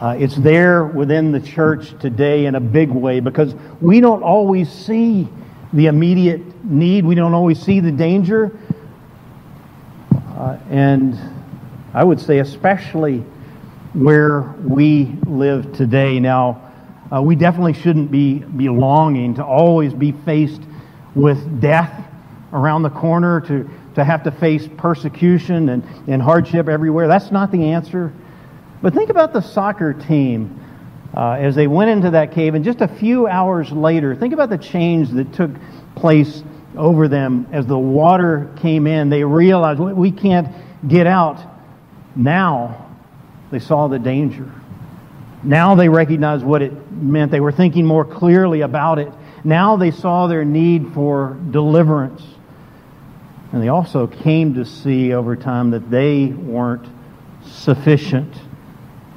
Uh, 0.00 0.16
it's 0.18 0.36
there 0.36 0.86
within 0.86 1.30
the 1.30 1.40
church 1.40 1.90
today 2.00 2.46
in 2.46 2.54
a 2.54 2.60
big 2.60 2.88
way 2.88 3.20
because 3.20 3.54
we 3.82 4.00
don't 4.00 4.22
always 4.22 4.72
see 4.72 5.28
the 5.72 5.86
immediate 5.86 6.64
need, 6.64 7.04
we 7.04 7.14
don't 7.14 7.34
always 7.34 7.60
see 7.60 7.80
the 7.80 7.92
danger. 7.92 8.56
Uh, 10.12 10.58
and 10.70 11.18
I 11.94 12.04
would 12.04 12.20
say, 12.20 12.38
especially 12.38 13.24
where 13.94 14.54
we 14.62 15.06
live 15.26 15.72
today. 15.72 16.20
Now, 16.20 16.62
uh, 17.10 17.22
we 17.22 17.36
definitely 17.36 17.72
shouldn't 17.72 18.10
be, 18.10 18.38
be 18.38 18.68
longing 18.68 19.34
to 19.36 19.44
always 19.44 19.94
be 19.94 20.12
faced 20.12 20.60
with 21.14 21.60
death 21.60 22.04
around 22.52 22.82
the 22.82 22.90
corner, 22.90 23.40
to, 23.40 23.68
to 23.94 24.04
have 24.04 24.22
to 24.24 24.30
face 24.30 24.68
persecution 24.76 25.70
and, 25.70 25.82
and 26.06 26.20
hardship 26.20 26.68
everywhere. 26.68 27.08
That's 27.08 27.30
not 27.30 27.50
the 27.50 27.70
answer. 27.70 28.12
But 28.82 28.92
think 28.92 29.10
about 29.10 29.32
the 29.32 29.40
soccer 29.40 29.94
team 29.94 30.60
uh, 31.16 31.32
as 31.32 31.54
they 31.54 31.66
went 31.66 31.90
into 31.90 32.10
that 32.10 32.32
cave, 32.32 32.54
and 32.54 32.64
just 32.64 32.82
a 32.82 32.88
few 32.88 33.26
hours 33.26 33.72
later, 33.72 34.14
think 34.14 34.34
about 34.34 34.50
the 34.50 34.58
change 34.58 35.10
that 35.10 35.32
took 35.32 35.50
place 35.94 36.42
over 36.76 37.08
them 37.08 37.46
as 37.52 37.66
the 37.66 37.78
water 37.78 38.50
came 38.56 38.86
in. 38.86 39.08
They 39.08 39.24
realized 39.24 39.80
we 39.80 40.12
can't 40.12 40.48
get 40.86 41.06
out. 41.06 41.40
Now 42.14 42.90
they 43.50 43.60
saw 43.60 43.88
the 43.88 43.98
danger. 43.98 44.52
Now 45.42 45.74
they 45.74 45.88
recognized 45.88 46.44
what 46.44 46.60
it 46.60 46.92
meant. 46.92 47.30
They 47.30 47.40
were 47.40 47.52
thinking 47.52 47.86
more 47.86 48.04
clearly 48.04 48.60
about 48.60 48.98
it. 48.98 49.12
Now 49.44 49.76
they 49.76 49.92
saw 49.92 50.26
their 50.26 50.44
need 50.44 50.92
for 50.92 51.38
deliverance. 51.50 52.22
And 53.52 53.62
they 53.62 53.68
also 53.68 54.06
came 54.06 54.54
to 54.54 54.64
see 54.64 55.12
over 55.14 55.36
time 55.36 55.70
that 55.70 55.88
they 55.90 56.26
weren't 56.26 56.86
sufficient. 57.44 58.34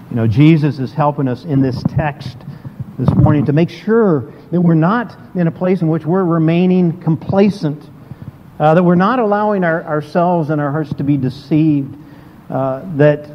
You 0.09 0.15
know, 0.15 0.25
Jesus 0.25 0.79
is 0.79 0.91
helping 0.91 1.27
us 1.27 1.45
in 1.45 1.61
this 1.61 1.83
text 1.83 2.35
this 2.97 3.09
morning 3.15 3.45
to 3.45 3.53
make 3.53 3.69
sure 3.69 4.33
that 4.49 4.59
we're 4.59 4.73
not 4.73 5.15
in 5.35 5.45
a 5.45 5.51
place 5.51 5.83
in 5.83 5.87
which 5.87 6.03
we're 6.03 6.23
remaining 6.23 6.99
complacent, 6.99 7.87
uh, 8.59 8.73
that 8.73 8.81
we're 8.81 8.95
not 8.95 9.19
allowing 9.19 9.63
our, 9.63 9.83
ourselves 9.83 10.49
and 10.49 10.59
our 10.59 10.71
hearts 10.71 10.91
to 10.95 11.03
be 11.03 11.15
deceived, 11.15 11.95
uh, 12.49 12.81
that 12.95 13.29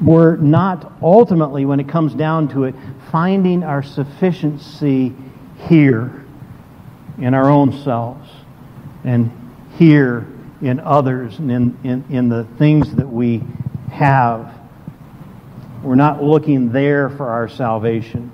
we're 0.00 0.36
not 0.36 0.92
ultimately, 1.02 1.64
when 1.64 1.80
it 1.80 1.88
comes 1.88 2.14
down 2.14 2.46
to 2.50 2.64
it, 2.64 2.76
finding 3.10 3.64
our 3.64 3.82
sufficiency 3.82 5.12
here 5.68 6.24
in 7.18 7.34
our 7.34 7.50
own 7.50 7.72
selves 7.82 8.30
and 9.02 9.32
here 9.76 10.28
in 10.60 10.78
others 10.78 11.40
and 11.40 11.50
in, 11.50 11.78
in, 11.82 12.04
in 12.08 12.28
the 12.28 12.44
things 12.56 12.94
that 12.94 13.08
we 13.08 13.42
have. 13.90 14.51
We're 15.82 15.96
not 15.96 16.22
looking 16.22 16.70
there 16.70 17.10
for 17.10 17.28
our 17.28 17.48
salvation. 17.48 18.30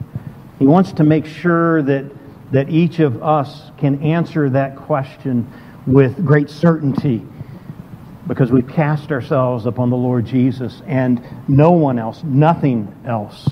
He 0.58 0.66
wants 0.66 0.92
to 0.92 1.04
make 1.04 1.24
sure 1.24 1.80
that, 1.82 2.04
that 2.52 2.68
each 2.68 2.98
of 3.00 3.22
us 3.22 3.70
can 3.78 4.02
answer 4.02 4.50
that 4.50 4.76
question 4.76 5.50
with 5.86 6.24
great 6.26 6.50
certainty 6.50 7.24
because 8.26 8.52
we 8.52 8.60
cast 8.60 9.10
ourselves 9.10 9.64
upon 9.64 9.88
the 9.88 9.96
Lord 9.96 10.26
Jesus 10.26 10.82
and 10.86 11.24
no 11.48 11.70
one 11.70 11.98
else, 11.98 12.22
nothing 12.22 12.94
else. 13.06 13.48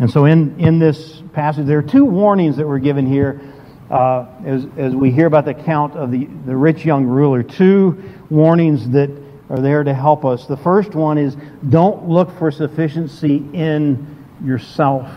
And 0.00 0.10
so, 0.10 0.24
in, 0.24 0.58
in 0.58 0.80
this 0.80 1.22
passage, 1.32 1.66
there 1.66 1.78
are 1.78 1.82
two 1.82 2.04
warnings 2.04 2.56
that 2.56 2.66
were 2.66 2.80
given 2.80 3.06
here. 3.06 3.40
Uh, 3.88 4.26
as, 4.44 4.66
as 4.78 4.94
we 4.96 5.10
hear 5.10 5.26
about 5.26 5.44
the 5.44 5.52
account 5.52 5.94
of 5.94 6.10
the, 6.10 6.24
the 6.46 6.56
rich 6.56 6.84
young 6.86 7.04
ruler. 7.04 7.42
Two 7.42 8.02
warnings 8.30 8.88
that 8.88 9.10
are 9.54 9.60
there 9.60 9.84
to 9.84 9.94
help 9.94 10.24
us. 10.24 10.46
The 10.46 10.56
first 10.56 10.96
one 10.96 11.16
is 11.16 11.36
don't 11.68 12.08
look 12.08 12.36
for 12.38 12.50
sufficiency 12.50 13.36
in 13.52 14.26
yourself. 14.44 15.08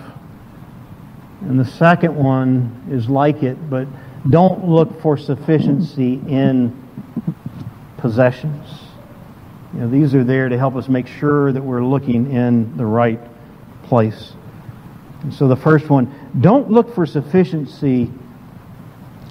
And 1.42 1.60
the 1.60 1.66
second 1.66 2.16
one 2.16 2.86
is 2.92 3.10
like 3.10 3.42
it, 3.42 3.58
but 3.68 3.88
don't 4.30 4.68
look 4.68 5.02
for 5.02 5.18
sufficiency 5.18 6.22
in 6.28 6.72
possessions. 7.98 8.68
You 9.74 9.80
know, 9.80 9.90
these 9.90 10.14
are 10.14 10.24
there 10.24 10.50
to 10.50 10.58
help 10.58 10.76
us 10.76 10.88
make 10.88 11.08
sure 11.08 11.52
that 11.52 11.62
we're 11.62 11.84
looking 11.84 12.32
in 12.32 12.78
the 12.78 12.86
right 12.86 13.20
place. 13.86 14.34
And 15.24 15.34
so 15.34 15.48
the 15.48 15.56
first 15.56 15.90
one, 15.90 16.14
don't 16.42 16.70
look 16.70 16.94
for 16.94 17.08
sufficiency 17.08 18.12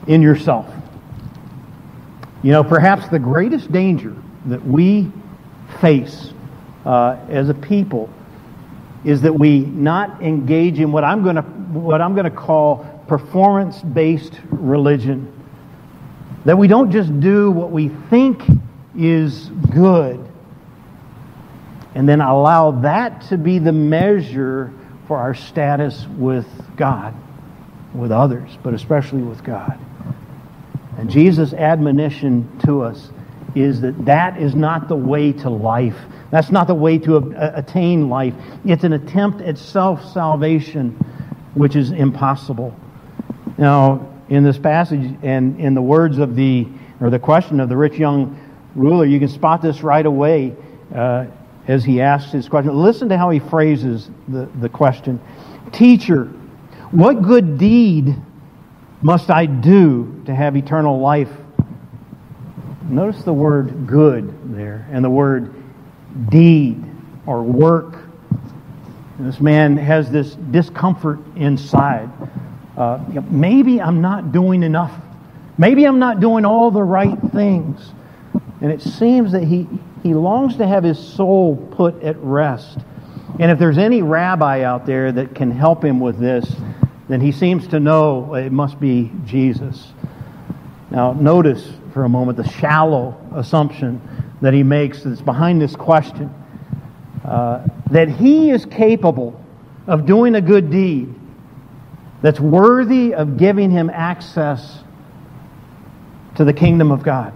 in 0.09 0.21
yourself. 0.21 0.69
You 2.43 2.51
know, 2.51 2.65
perhaps 2.65 3.07
the 3.07 3.21
greatest 3.21 3.71
danger 3.71 4.17
that 4.47 4.65
we 4.65 5.11
face 5.81 6.33
uh, 6.85 7.19
as 7.29 7.49
a 7.49 7.55
people 7.55 8.09
is 9.05 9.23
that 9.23 9.33
we 9.33 9.61
not 9.61 10.23
engage 10.23 10.81
in 10.81 10.91
what 10.93 11.05
I'm 11.05 11.23
going 11.23 11.37
to 11.37 11.43
what 11.43 12.01
I'm 12.01 12.15
going 12.15 12.25
to 12.25 12.31
call 12.31 12.85
performance-based 13.09 14.41
religion. 14.51 15.33
That 16.45 16.57
we 16.57 16.69
don't 16.69 16.91
just 16.91 17.19
do 17.21 17.51
what 17.51 17.71
we 17.71 17.89
think 18.09 18.43
is 18.97 19.49
good 19.73 20.27
and 21.97 22.07
then 22.07 22.21
allow 22.21 22.73
that 22.83 23.23
to 23.23 23.39
be 23.39 23.59
the 23.59 23.73
measure 23.73 24.71
for 25.09 25.17
our 25.17 25.35
status 25.35 26.07
with 26.19 26.47
God, 26.77 27.15
with 27.95 28.13
others, 28.13 28.51
but 28.63 28.75
especially 28.75 29.23
with 29.23 29.43
God. 29.43 29.79
And 30.99 31.11
Jesus' 31.11 31.55
admonition 31.55 32.59
to 32.67 32.83
us 32.83 33.11
is 33.57 33.81
that 33.81 34.05
that 34.05 34.41
is 34.41 34.55
not 34.55 34.89
the 34.89 34.97
way 34.97 35.33
to 35.33 35.51
life. 35.51 35.97
That's 36.31 36.51
not 36.51 36.67
the 36.67 36.75
way 36.75 36.99
to 36.99 37.35
attain 37.57 38.09
life. 38.09 38.35
It's 38.65 38.85
an 38.85 38.93
attempt 38.93 39.41
at 39.41 39.57
self 39.59 40.05
salvation, 40.13 40.91
which 41.55 41.75
is 41.75 41.91
impossible. 41.91 42.79
Now, 43.59 44.13
in 44.29 44.43
this 44.45 44.59
passage 44.59 45.17
and 45.23 45.59
in 45.59 45.75
the 45.75 45.83
words 45.83 46.19
of 46.19 46.37
the, 46.37 46.67
or 47.01 47.11
the 47.11 47.19
question 47.19 47.61
of 47.61 47.69
the 47.69 47.77
rich 47.77 47.97
young 47.97 48.39
ruler, 48.75 49.07
you 49.07 49.19
can 49.19 49.29
spot 49.29 49.63
this 49.63 49.83
right 49.83 50.05
away 50.05 50.55
uh, 50.95 51.27
as 51.67 51.85
he 51.85 52.01
asks 52.01 52.33
his 52.33 52.49
question. 52.49 52.77
Listen 52.77 53.09
to 53.09 53.17
how 53.17 53.31
he 53.31 53.39
phrases 53.39 54.11
the, 54.29 54.49
the 54.61 54.69
question 54.69 55.21
Teacher, 55.73 56.27
what 56.91 57.23
good 57.23 57.59
deed 57.59 58.15
must 59.03 59.31
I 59.31 59.47
do 59.47 60.23
to 60.27 60.35
have 60.35 60.57
eternal 60.57 61.01
life? 61.01 61.31
Notice 62.89 63.23
the 63.25 63.33
word 63.33 63.87
good 63.87 64.55
there 64.55 64.87
and 64.93 65.05
the 65.05 65.11
word 65.11 65.53
deed 66.29 66.85
or 67.27 67.43
work. 67.43 67.97
This 69.19 69.41
man 69.41 69.77
has 69.77 70.11
this 70.11 70.35
discomfort 70.35 71.19
inside. 71.37 72.11
Uh, 72.77 72.99
maybe 73.29 73.81
I'm 73.81 74.01
not 74.01 74.31
doing 74.31 74.63
enough. 74.63 74.93
Maybe 75.59 75.85
I'm 75.85 75.99
not 75.99 76.21
doing 76.21 76.45
all 76.45 76.71
the 76.71 76.83
right 76.83 77.19
things. 77.33 77.93
And 78.61 78.71
it 78.71 78.83
seems 78.83 79.33
that 79.33 79.45
he, 79.45 79.67
he 80.03 80.15
longs 80.15 80.57
to 80.59 80.67
have 80.67 80.85
his 80.85 80.99
soul 80.99 81.57
put 81.73 82.03
at 82.03 82.17
rest. 82.19 82.79
And 83.41 83.51
if 83.51 83.59
there's 83.59 83.79
any 83.79 84.03
rabbi 84.03 84.63
out 84.63 84.87
there 84.87 85.11
that 85.13 85.35
can 85.35 85.51
help 85.51 85.85
him 85.85 85.99
with 85.99 86.19
this, 86.19 86.55
then 87.09 87.21
he 87.21 87.33
seems 87.33 87.67
to 87.69 87.81
know 87.81 88.35
it 88.35 88.53
must 88.53 88.79
be 88.79 89.11
Jesus. 89.25 89.93
Now, 90.91 91.13
notice 91.13 91.69
for 91.97 92.05
a 92.05 92.09
moment 92.11 92.37
the 92.37 92.47
shallow 92.47 93.19
assumption 93.37 94.03
that 94.43 94.53
he 94.53 94.63
makes 94.63 95.03
that's 95.03 95.23
behind 95.23 95.59
this 95.59 95.75
question 95.75 96.29
uh, 97.25 97.67
that 97.91 98.11
he 98.11 98.51
is 98.51 98.67
capable 98.67 99.43
of 99.87 100.05
doing 100.05 100.35
a 100.35 100.41
good 100.43 100.71
deed 100.71 101.09
that's 102.21 102.39
worthy 102.39 103.15
of 103.15 103.39
giving 103.39 103.71
him 103.71 103.89
access 103.89 104.81
to 106.35 106.45
the 106.45 106.53
kingdom 106.53 106.91
of 106.91 107.03
God. 107.03 107.33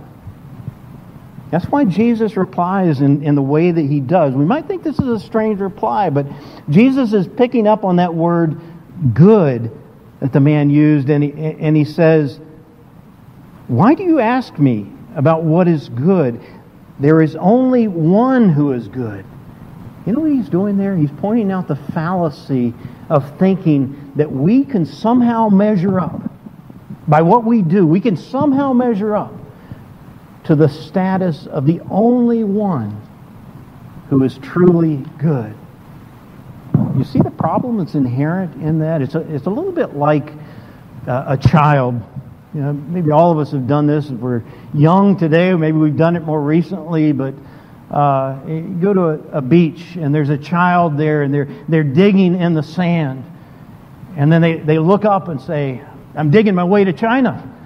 That's 1.51 1.64
why 1.64 1.87
Jesus 1.87 2.37
replies 2.37 3.01
in, 3.01 3.23
in 3.23 3.37
the 3.37 3.42
way 3.42 3.73
that 3.73 3.87
he 3.87 3.99
does. 3.99 4.35
We 4.35 4.44
might 4.44 4.68
think 4.68 4.83
this 4.83 4.99
is 4.99 5.09
a 5.09 5.20
strange 5.20 5.59
reply, 5.59 6.11
but 6.11 6.27
Jesus 6.68 7.14
is 7.14 7.27
picking 7.27 7.66
up 7.66 7.83
on 7.83 7.96
that 7.96 8.14
word 8.14 8.61
good 9.14 9.75
that 10.20 10.35
the 10.35 10.40
man 10.40 10.68
used, 10.68 11.09
and 11.09 11.25
he, 11.25 11.33
and 11.33 11.75
he 11.75 11.87
says, 11.87 12.38
Why 13.70 13.94
do 13.94 14.02
you 14.02 14.18
ask 14.18 14.59
me 14.59 14.90
about 15.14 15.44
what 15.44 15.68
is 15.68 15.90
good? 15.90 16.40
There 16.98 17.22
is 17.22 17.37
only 17.37 17.87
one 17.87 18.48
who 18.48 18.72
is 18.72 18.88
good. 18.88 19.24
You 20.04 20.12
know 20.12 20.18
what 20.22 20.33
he's 20.33 20.48
doing 20.48 20.76
there? 20.76 20.96
He's 20.96 21.12
pointing 21.12 21.52
out 21.52 21.68
the 21.68 21.76
fallacy 21.76 22.74
of 23.09 23.38
thinking 23.38 24.11
that 24.16 24.28
we 24.28 24.64
can 24.64 24.85
somehow 24.85 25.48
measure 25.50 26.00
up. 26.00 26.20
By 27.06 27.22
what 27.22 27.44
we 27.44 27.62
do, 27.62 27.87
we 27.87 28.00
can 28.00 28.16
somehow 28.16 28.72
measure 28.72 29.14
up 29.14 29.33
to 30.46 30.56
the 30.56 30.68
status 30.68 31.46
of 31.46 31.64
the 31.64 31.80
only 31.92 32.42
one 32.42 33.00
who 34.09 34.24
is 34.24 34.37
truly 34.38 34.96
good. 35.16 35.54
You 36.98 37.04
see 37.04 37.20
the 37.20 37.30
problem 37.30 37.78
that's 37.78 37.94
inherent 37.94 38.61
in 38.61 38.80
that? 38.80 39.00
It's 39.00 39.14
a, 39.14 39.20
it's 39.33 39.46
a 39.46 39.50
little 39.50 39.70
bit 39.70 39.94
like 39.94 40.33
uh, 41.06 41.24
a 41.28 41.37
child. 41.37 42.02
You 42.53 42.63
know, 42.63 42.73
maybe 42.73 43.13
all 43.13 43.31
of 43.31 43.39
us 43.39 43.53
have 43.53 43.69
done 43.69 43.87
this. 43.87 44.11
If 44.11 44.19
we're 44.19 44.43
young 44.75 45.17
today, 45.17 45.55
maybe 45.55 45.79
we've 45.79 45.97
done 45.97 46.17
it 46.17 46.25
more 46.25 46.41
recently, 46.41 47.13
but 47.13 47.35
uh, 47.91 48.41
go 48.81 48.93
to 48.93 49.01
a, 49.03 49.39
a, 49.39 49.41
beach 49.41 49.97
and 49.97 50.13
there's 50.15 50.31
a 50.31 50.39
child 50.39 50.97
there 50.97 51.23
and 51.23 51.33
they're, 51.33 51.49
they're 51.69 51.85
digging 51.85 52.41
in 52.41 52.55
the 52.55 52.63
sand. 52.63 53.25
And 54.17 54.33
then 54.33 54.43
they, 54.43 54.59
they 54.59 54.79
look 54.79 55.05
up 55.05 55.29
and 55.29 55.41
say, 55.41 55.81
I'm 56.17 56.33
digging 56.33 56.57
my 56.57 56.65
way 56.65 56.85
to 56.85 56.93
China. 56.93 57.57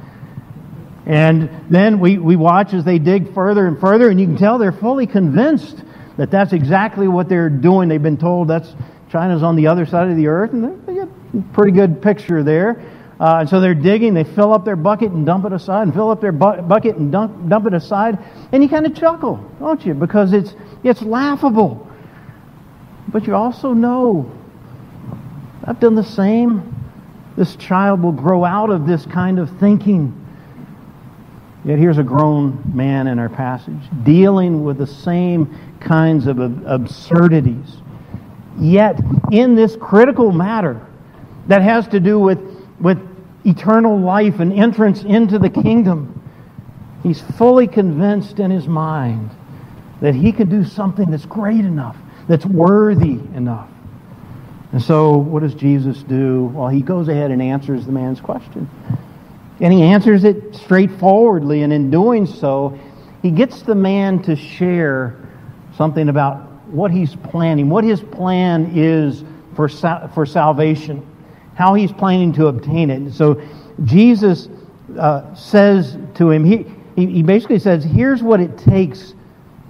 And 1.07 1.49
then 1.70 1.99
we, 1.99 2.18
we 2.18 2.37
watch 2.37 2.75
as 2.75 2.85
they 2.85 2.99
dig 2.99 3.35
further 3.35 3.66
and 3.66 3.79
further, 3.79 4.09
and 4.11 4.18
you 4.18 4.27
can 4.27 4.37
tell 4.37 4.59
they're 4.59 4.73
fully 4.73 5.07
convinced 5.07 5.83
that 6.16 6.31
that's 6.31 6.53
exactly 6.53 7.09
what 7.09 7.29
they're 7.29 7.51
doing. 7.51 7.88
They've 7.88 8.03
been 8.03 8.16
told 8.16 8.49
that's 8.49 8.75
China's 9.11 9.42
on 9.42 9.57
the 9.57 9.66
other 9.66 9.85
side 9.85 10.11
of 10.11 10.16
the 10.16 10.29
earth, 10.29 10.53
and 10.53 10.87
they 10.87 10.94
get 10.94 11.09
a 11.09 11.42
pretty 11.53 11.73
good 11.73 12.01
picture 12.01 12.42
there. 12.42 12.83
Uh, 13.24 13.38
and 13.40 13.48
so 13.48 13.58
they're 13.58 13.74
digging, 13.74 14.12
they 14.12 14.22
fill 14.22 14.52
up 14.52 14.66
their 14.66 14.76
bucket 14.76 15.10
and 15.10 15.24
dump 15.24 15.46
it 15.46 15.52
aside, 15.54 15.84
and 15.84 15.94
fill 15.94 16.10
up 16.10 16.20
their 16.20 16.30
bu- 16.30 16.60
bucket 16.60 16.96
and 16.96 17.10
dump, 17.10 17.48
dump 17.48 17.66
it 17.66 17.72
aside, 17.72 18.18
and 18.52 18.62
you 18.62 18.68
kind 18.68 18.84
of 18.84 18.94
chuckle, 18.94 19.37
don't 19.58 19.87
you? 19.87 19.94
Because 19.94 20.34
it's, 20.34 20.54
it's 20.82 21.00
laughable. 21.00 21.90
But 23.08 23.26
you 23.26 23.34
also 23.34 23.72
know 23.72 24.30
I've 25.64 25.80
done 25.80 25.94
the 25.94 26.04
same. 26.04 26.70
This 27.34 27.56
child 27.56 28.02
will 28.02 28.12
grow 28.12 28.44
out 28.44 28.68
of 28.68 28.87
this 28.87 29.06
kind 29.06 29.38
of 29.38 29.48
thinking. 29.58 30.12
Yet 31.64 31.78
here's 31.78 31.96
a 31.96 32.02
grown 32.02 32.62
man 32.74 33.06
in 33.06 33.18
our 33.18 33.30
passage 33.30 33.80
dealing 34.02 34.64
with 34.64 34.76
the 34.76 34.87
same 34.87 35.58
kinds 35.80 36.26
of 36.26 36.40
absurdities. 36.66 37.78
Yet, 38.60 39.00
in 39.32 39.54
this 39.54 39.76
critical 39.76 40.30
matter 40.30 40.87
that 41.46 41.62
has 41.62 41.88
to 41.88 42.00
do 42.00 42.18
with, 42.20 42.38
with 42.80 43.13
eternal 43.44 43.98
life 43.98 44.40
and 44.40 44.52
entrance 44.52 45.02
into 45.02 45.38
the 45.38 45.50
kingdom, 45.50 46.22
he's 47.02 47.20
fully 47.20 47.66
convinced 47.66 48.38
in 48.38 48.50
his 48.50 48.66
mind 48.66 49.30
that 50.00 50.14
he 50.14 50.33
can 50.33 50.48
do 50.48 50.64
something 50.64 51.11
that's 51.11 51.26
great 51.26 51.61
enough, 51.61 51.96
that's 52.28 52.46
worthy 52.46 53.20
enough. 53.35 53.68
And 54.72 54.83
so, 54.83 55.16
what 55.16 55.42
does 55.42 55.54
Jesus 55.54 56.02
do? 56.02 56.46
Well, 56.46 56.68
he 56.68 56.83
goes 56.83 57.09
ahead 57.09 57.30
and 57.30 57.40
answers 57.40 57.87
the 57.87 57.92
man's 57.92 58.20
question. 58.20 58.68
And 59.61 59.72
he 59.72 59.83
answers 59.83 60.24
it 60.24 60.57
straightforwardly, 60.57 61.62
and 61.62 61.72
in 61.72 61.90
doing 61.90 62.26
so, 62.26 62.78
he 63.22 63.30
gets 63.30 63.62
the 63.62 63.74
man 63.74 64.20
to 64.24 64.35
share 64.35 65.16
something 65.76 66.09
about 66.09 66.50
what 66.66 66.90
he's 66.90 67.14
planning, 67.14 67.70
what 67.70 67.85
his 67.85 68.00
plan 68.00 68.72
is 68.74 69.22
for, 69.54 69.68
for 69.68 70.26
salvation, 70.26 71.07
how 71.54 71.74
he's 71.74 71.92
planning 71.92 72.32
to 72.32 72.46
obtain 72.46 72.90
it. 72.90 73.12
so 73.12 73.40
Jesus 73.84 74.48
uh, 74.98 75.34
says 75.34 75.96
to 76.14 76.30
him, 76.30 76.44
he, 76.44 76.66
he 76.96 77.22
basically 77.22 77.58
says, 77.58 77.84
here's 77.84 78.22
what 78.22 78.40
it 78.40 78.58
takes 78.58 79.14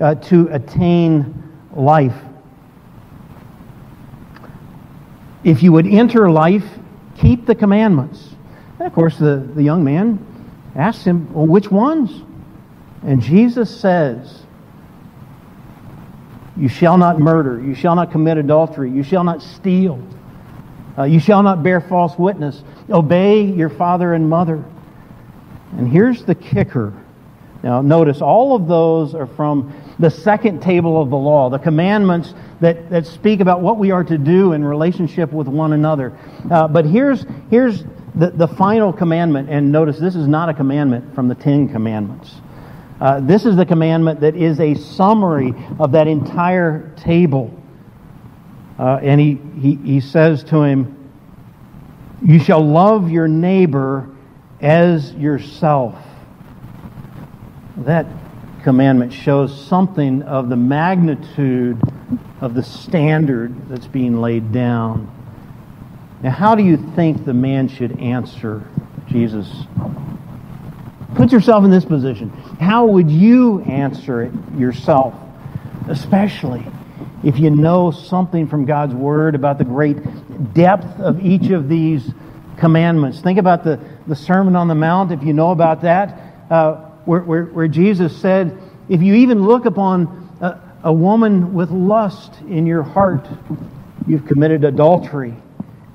uh, 0.00 0.14
to 0.16 0.48
attain 0.48 1.42
life. 1.74 2.16
If 5.42 5.62
you 5.62 5.72
would 5.72 5.86
enter 5.86 6.30
life, 6.30 6.64
keep 7.18 7.46
the 7.46 7.54
commandments. 7.54 8.30
And 8.78 8.86
of 8.86 8.92
course, 8.92 9.18
the, 9.18 9.36
the 9.54 9.62
young 9.62 9.84
man 9.84 10.24
asks 10.74 11.04
him, 11.04 11.32
Well, 11.32 11.46
which 11.46 11.70
ones? 11.70 12.22
And 13.02 13.20
Jesus 13.20 13.74
says, 13.78 14.42
You 16.56 16.68
shall 16.68 16.96
not 16.96 17.20
murder. 17.20 17.60
You 17.60 17.74
shall 17.74 17.94
not 17.94 18.10
commit 18.10 18.38
adultery. 18.38 18.90
You 18.90 19.02
shall 19.02 19.22
not 19.22 19.42
steal. 19.42 20.02
Uh, 20.96 21.04
you 21.04 21.18
shall 21.18 21.42
not 21.42 21.62
bear 21.62 21.80
false 21.80 22.16
witness. 22.18 22.62
Obey 22.88 23.42
your 23.42 23.68
father 23.68 24.14
and 24.14 24.28
mother. 24.28 24.64
And 25.76 25.88
here's 25.88 26.24
the 26.24 26.35
kicker. 26.35 26.92
Now, 27.62 27.80
notice 27.80 28.20
all 28.20 28.54
of 28.54 28.68
those 28.68 29.14
are 29.14 29.26
from 29.26 29.72
the 29.98 30.11
second 30.11 30.61
table 30.61 31.00
of 31.00 31.09
the 31.11 31.16
law, 31.16 31.48
the 31.48 31.59
commandments 31.59 32.35
that, 32.61 32.90
that 32.90 33.07
speak 33.07 33.40
about 33.40 33.62
what 33.62 33.78
we 33.78 33.90
are 33.90 34.04
to 34.04 34.18
do 34.18 34.52
in 34.52 34.64
relationship 34.64 35.33
with 35.33 35.48
one 35.48 35.72
another. 35.72 36.16
Uh, 36.50 36.68
but 36.68 36.85
here's, 36.85 37.24
here's 37.50 37.85
the, 38.14 38.30
the 38.35 38.46
final 38.46 38.92
commandment, 38.92 39.48
and 39.48 39.72
notice 39.72 39.98
this 39.98 40.14
is 40.14 40.28
not 40.28 40.48
a 40.48 40.54
commandment 40.54 41.14
from 41.14 41.28
the 41.28 41.35
Ten 41.35 41.68
Commandments. 41.68 42.35
Uh, 43.00 43.20
this 43.20 43.44
is 43.44 43.57
the 43.57 43.66
commandment 43.66 44.20
that 44.20 44.37
is 44.37 44.61
a 44.61 44.74
summary 44.74 45.54
of 45.78 45.92
that 45.92 46.07
entire 46.07 46.92
table. 46.96 47.52
Uh, 48.78 48.98
and 49.02 49.20
he, 49.20 49.38
he, 49.60 49.74
he 49.76 50.00
says 50.00 50.42
to 50.44 50.62
him, 50.62 51.10
You 52.22 52.38
shall 52.38 52.64
love 52.64 53.10
your 53.10 53.28
neighbor 53.28 54.08
as 54.60 55.12
yourself. 55.14 55.96
That 57.78 58.06
commandment 58.62 59.12
shows 59.12 59.66
something 59.66 60.22
of 60.22 60.48
the 60.48 60.56
magnitude 60.56 61.80
of 62.40 62.54
the 62.54 62.62
standard 62.62 63.68
that's 63.68 63.87
being 63.87 64.20
laid 64.20 64.52
down. 64.52 65.10
Now, 66.22 66.30
how 66.30 66.54
do 66.54 66.62
you 66.62 66.76
think 66.96 67.24
the 67.24 67.34
man 67.34 67.68
should 67.68 68.00
answer 68.00 68.64
Jesus? 69.06 69.50
Put 71.14 71.30
yourself 71.30 71.64
in 71.64 71.70
this 71.70 71.84
position. 71.84 72.30
How 72.58 72.87
would 72.87 73.10
you 73.10 73.60
answer 73.62 74.22
it 74.22 74.32
yourself? 74.56 75.14
Especially 75.88 76.64
if 77.24 77.38
you 77.38 77.50
know 77.50 77.90
something 77.90 78.46
from 78.46 78.66
God's 78.66 78.94
Word 78.94 79.34
about 79.34 79.58
the 79.58 79.64
great 79.64 79.96
depth 80.52 81.00
of 81.00 81.24
each 81.24 81.50
of 81.50 81.68
these 81.68 82.12
commandments. 82.58 83.20
Think 83.20 83.38
about 83.38 83.64
the, 83.64 83.80
the 84.06 84.14
Sermon 84.14 84.54
on 84.54 84.68
the 84.68 84.74
Mount, 84.74 85.10
if 85.10 85.22
you 85.22 85.32
know 85.32 85.50
about 85.50 85.82
that, 85.82 86.18
uh, 86.50 86.74
where, 87.06 87.20
where, 87.22 87.44
where, 87.46 87.68
Jesus 87.68 88.16
said, 88.16 88.58
If 88.88 89.02
you 89.02 89.14
even 89.14 89.44
look 89.46 89.64
upon 89.64 90.30
a, 90.40 90.60
a 90.84 90.92
woman 90.92 91.54
with 91.54 91.70
lust 91.70 92.40
in 92.42 92.66
your 92.66 92.82
heart, 92.82 93.26
you've 94.06 94.26
committed 94.26 94.64
adultery 94.64 95.34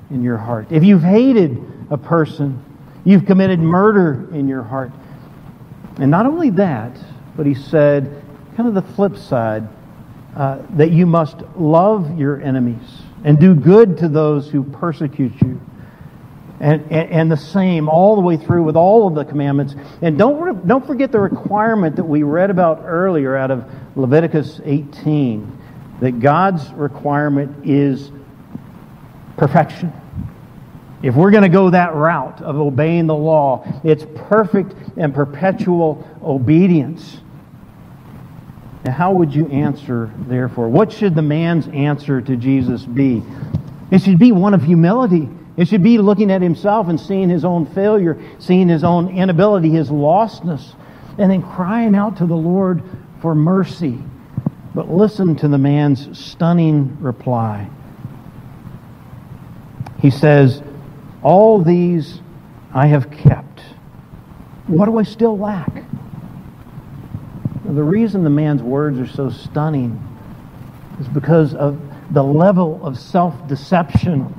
in 0.10 0.24
your 0.24 0.38
heart. 0.38 0.72
If 0.72 0.84
you've 0.84 1.04
hated 1.04 1.64
a 1.92 1.98
person, 1.98 2.64
you've 3.06 3.26
committed 3.26 3.60
murder 3.60 4.28
in 4.34 4.48
your 4.48 4.64
heart. 4.64 4.92
And 5.98 6.10
not 6.10 6.26
only 6.26 6.50
that, 6.52 6.98
but 7.38 7.46
he 7.46 7.54
said, 7.54 8.24
kind 8.56 8.68
of 8.68 8.74
the 8.74 8.94
flip 8.94 9.16
side, 9.16 9.68
uh, 10.40 10.58
that 10.70 10.92
you 10.92 11.06
must 11.06 11.42
love 11.58 12.18
your 12.18 12.42
enemies 12.42 13.02
and 13.26 13.38
do 13.40 13.54
good 13.54 13.98
to 13.98 14.08
those 14.08 14.50
who 14.50 14.64
persecute 14.64 15.34
you. 15.42 15.60
And, 16.62 16.82
and, 16.84 17.12
and, 17.12 17.32
the 17.32 17.36
same 17.36 17.90
all 17.90 18.16
the 18.16 18.22
way 18.22 18.38
through 18.38 18.64
with 18.64 18.78
all 18.78 19.06
of 19.06 19.16
the 19.16 19.26
commandments. 19.26 19.76
And 20.02 20.18
don't, 20.18 20.66
don't 20.66 20.88
forget 20.88 21.12
the 21.12 21.20
requirement 21.20 21.98
that 21.98 22.06
we 22.06 22.24
read 22.24 22.52
about 22.52 22.84
earlier 22.86 23.36
out 23.36 23.52
of 23.52 23.70
Leviticus 23.98 24.62
18 24.64 25.60
that 26.00 26.22
God's 26.22 26.72
requirement 26.72 27.66
is 27.68 28.10
perfection. 29.36 29.92
If 31.04 31.16
we're 31.16 31.32
going 31.32 31.44
to 31.44 31.50
go 31.50 31.70
that 31.70 31.96
route 31.96 32.42
of 32.42 32.56
obeying 32.56 33.08
the 33.08 33.16
law, 33.16 33.66
it's 33.84 34.06
perfect 34.16 34.74
and 34.98 35.14
perpetual 35.14 36.08
obedience. 36.24 37.20
Now, 38.86 38.92
how 38.92 39.14
would 39.14 39.34
you 39.34 39.48
answer, 39.48 40.10
therefore? 40.28 40.70
What 40.70 40.92
should 40.92 41.14
the 41.14 41.22
man's 41.22 41.68
answer 41.68 42.22
to 42.22 42.36
Jesus 42.38 42.86
be? 42.86 43.24
It 43.92 44.02
should 44.02 44.20
be 44.20 44.32
one 44.32 44.54
of 44.54 44.64
humility. 44.64 45.30
It 45.58 45.68
should 45.68 45.84
be 45.84 45.98
looking 45.98 46.32
at 46.32 46.42
himself 46.42 46.88
and 46.88 47.00
seeing 47.00 47.30
his 47.30 47.44
own 47.44 47.66
failure, 47.66 48.18
seeing 48.40 48.70
his 48.70 48.84
own 48.86 49.10
inability, 49.10 49.70
his 49.70 49.90
lostness, 49.90 50.76
and 51.18 51.30
then 51.30 51.42
crying 51.42 51.96
out 51.96 52.18
to 52.18 52.26
the 52.26 52.36
Lord 52.36 52.82
for 53.22 53.36
mercy. 53.36 54.00
But 54.74 54.90
listen 54.90 55.36
to 55.38 55.50
the 55.50 55.58
man's 55.58 56.18
stunning 56.18 57.02
reply. 57.02 57.70
He 60.00 60.12
says, 60.12 60.64
All 61.22 61.62
these 61.62 62.22
I 62.74 62.88
have 62.88 63.12
kept. 63.12 63.60
What 64.68 64.86
do 64.86 64.98
I 64.98 65.04
still 65.04 65.38
lack? 65.38 65.84
The 67.70 67.84
reason 67.84 68.24
the 68.24 68.32
man's 68.32 68.64
words 68.64 68.98
are 68.98 69.08
so 69.08 69.30
stunning 69.30 70.02
is 71.00 71.08
because 71.08 71.54
of 71.54 71.80
the 72.12 72.24
level 72.24 72.84
of 72.84 72.98
self 72.98 73.48
deception 73.48 74.34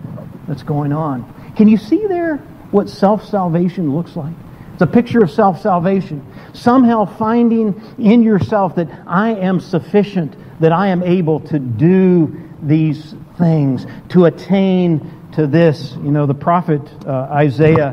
that's 0.49 0.65
going 0.65 0.93
on. 0.93 1.53
Can 1.55 1.69
you 1.69 1.77
see 1.77 2.07
there 2.09 2.39
what 2.73 2.89
self 2.89 3.25
salvation 3.25 3.95
looks 3.95 4.17
like? 4.17 4.35
It's 4.73 4.83
a 4.83 4.87
picture 4.87 5.23
of 5.23 5.31
self 5.31 5.61
salvation. 5.61 6.27
Somehow 6.55 7.05
finding 7.05 7.81
in 7.99 8.25
yourself 8.25 8.75
that 8.75 8.89
I 9.07 9.31
am 9.31 9.61
sufficient, 9.61 10.35
that 10.59 10.73
I 10.73 10.89
am 10.89 11.05
able 11.05 11.39
to 11.41 11.61
do 11.61 12.37
these 12.61 13.15
things, 13.39 13.87
to 14.09 14.25
attain 14.25 15.31
to 15.35 15.47
this. 15.47 15.93
You 15.93 16.11
know, 16.11 16.27
the 16.27 16.35
prophet 16.35 16.83
uh, 17.07 17.29
Isaiah, 17.31 17.93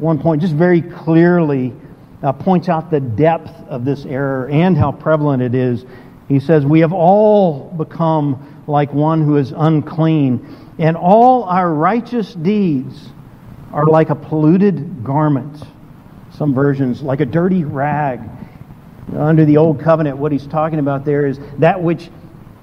one 0.00 0.18
point, 0.18 0.42
just 0.42 0.54
very 0.54 0.82
clearly 0.82 1.72
uh, 2.24 2.32
points 2.32 2.68
out 2.68 2.90
the 2.90 3.00
depth 3.00 3.50
of 3.68 3.84
this 3.84 4.06
error 4.06 4.48
and 4.48 4.76
how 4.76 4.90
prevalent 4.90 5.42
it 5.42 5.54
is. 5.54 5.84
He 6.26 6.40
says, 6.40 6.64
We 6.64 6.80
have 6.80 6.92
all 6.92 7.70
become 7.76 8.64
like 8.66 8.92
one 8.94 9.22
who 9.22 9.36
is 9.36 9.52
unclean, 9.54 10.74
and 10.78 10.96
all 10.96 11.44
our 11.44 11.72
righteous 11.72 12.34
deeds 12.34 13.10
are 13.72 13.86
like 13.86 14.08
a 14.08 14.14
polluted 14.14 15.04
garment. 15.04 15.62
Some 16.32 16.54
versions, 16.54 17.02
like 17.02 17.20
a 17.20 17.26
dirty 17.26 17.64
rag. 17.64 18.20
Under 19.14 19.44
the 19.44 19.58
old 19.58 19.80
covenant, 19.80 20.16
what 20.16 20.32
he's 20.32 20.46
talking 20.46 20.78
about 20.78 21.04
there 21.04 21.26
is 21.26 21.38
that 21.58 21.80
which 21.80 22.10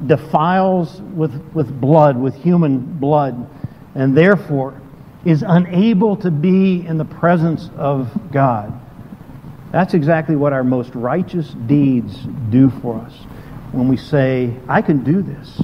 defiles 0.08 1.00
with, 1.00 1.34
with 1.54 1.80
blood, 1.80 2.18
with 2.18 2.36
human 2.36 2.80
blood 2.80 3.48
and 3.94 4.18
therefore 4.18 4.82
is 5.24 5.44
unable 5.46 6.16
to 6.18 6.32
be 6.32 6.86
in 6.86 6.98
the 6.98 7.06
presence 7.06 7.70
of 7.78 8.32
God. 8.32 8.81
That's 9.72 9.94
exactly 9.94 10.36
what 10.36 10.54
our 10.54 10.64
most 10.64 10.94
righteous 10.96 11.50
deeds 11.66 12.16
do 12.50 12.70
for 12.82 13.00
us 13.00 13.14
when 13.72 13.88
we 13.88 13.98
say, 13.98 14.54
I 14.68 14.82
can 14.82 15.04
do 15.04 15.22
this. 15.22 15.62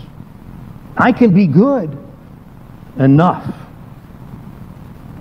I 0.95 1.11
can 1.11 1.33
be 1.33 1.45
good 1.45 1.97
enough. 2.97 3.53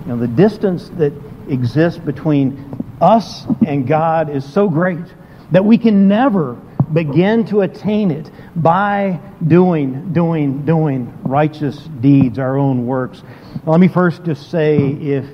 You 0.01 0.13
know, 0.13 0.17
the 0.17 0.27
distance 0.27 0.89
that 0.97 1.13
exists 1.49 1.99
between 1.99 2.63
us 3.01 3.45
and 3.65 3.85
God 3.85 4.29
is 4.29 4.45
so 4.51 4.69
great 4.69 5.05
that 5.51 5.63
we 5.63 5.77
can 5.77 6.07
never 6.07 6.55
begin 6.93 7.45
to 7.47 7.61
attain 7.61 8.11
it 8.11 8.31
by 8.55 9.19
doing, 9.45 10.13
doing, 10.13 10.65
doing 10.65 11.13
righteous 11.23 11.77
deeds, 11.99 12.39
our 12.39 12.57
own 12.57 12.85
works. 12.85 13.21
let 13.65 13.79
me 13.79 13.89
first 13.89 14.23
just 14.23 14.49
say 14.49 14.77
if 14.77 15.25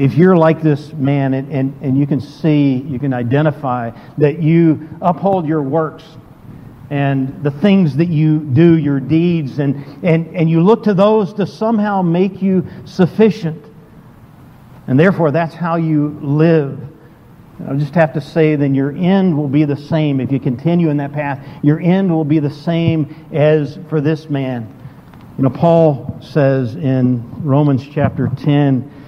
if 0.00 0.14
you're 0.14 0.36
like 0.36 0.62
this 0.62 0.94
man 0.94 1.34
and, 1.34 1.52
and, 1.52 1.78
and 1.82 1.98
you 1.98 2.06
can 2.06 2.22
see, 2.22 2.76
you 2.78 2.98
can 2.98 3.12
identify 3.12 3.90
that 4.16 4.42
you 4.42 4.88
uphold 5.02 5.46
your 5.46 5.60
works 5.60 6.04
and 6.88 7.44
the 7.44 7.50
things 7.50 7.98
that 7.98 8.08
you 8.08 8.38
do, 8.38 8.78
your 8.78 8.98
deeds, 8.98 9.58
and, 9.58 9.84
and, 10.02 10.34
and 10.34 10.48
you 10.48 10.62
look 10.62 10.84
to 10.84 10.94
those 10.94 11.34
to 11.34 11.46
somehow 11.46 12.00
make 12.00 12.40
you 12.40 12.66
sufficient. 12.86 13.62
And 14.86 14.98
therefore, 14.98 15.32
that's 15.32 15.54
how 15.54 15.76
you 15.76 16.18
live. 16.22 16.80
I'll 17.68 17.76
just 17.76 17.94
have 17.94 18.14
to 18.14 18.22
say, 18.22 18.56
then 18.56 18.74
your 18.74 18.92
end 18.92 19.36
will 19.36 19.48
be 19.48 19.66
the 19.66 19.76
same. 19.76 20.18
If 20.18 20.32
you 20.32 20.40
continue 20.40 20.88
in 20.88 20.96
that 20.96 21.12
path, 21.12 21.46
your 21.62 21.78
end 21.78 22.10
will 22.10 22.24
be 22.24 22.38
the 22.38 22.50
same 22.50 23.28
as 23.34 23.78
for 23.90 24.00
this 24.00 24.30
man. 24.30 24.74
You 25.36 25.44
know, 25.44 25.50
Paul 25.50 26.18
says 26.22 26.74
in 26.74 27.44
Romans 27.44 27.86
chapter 27.86 28.30
10, 28.34 28.99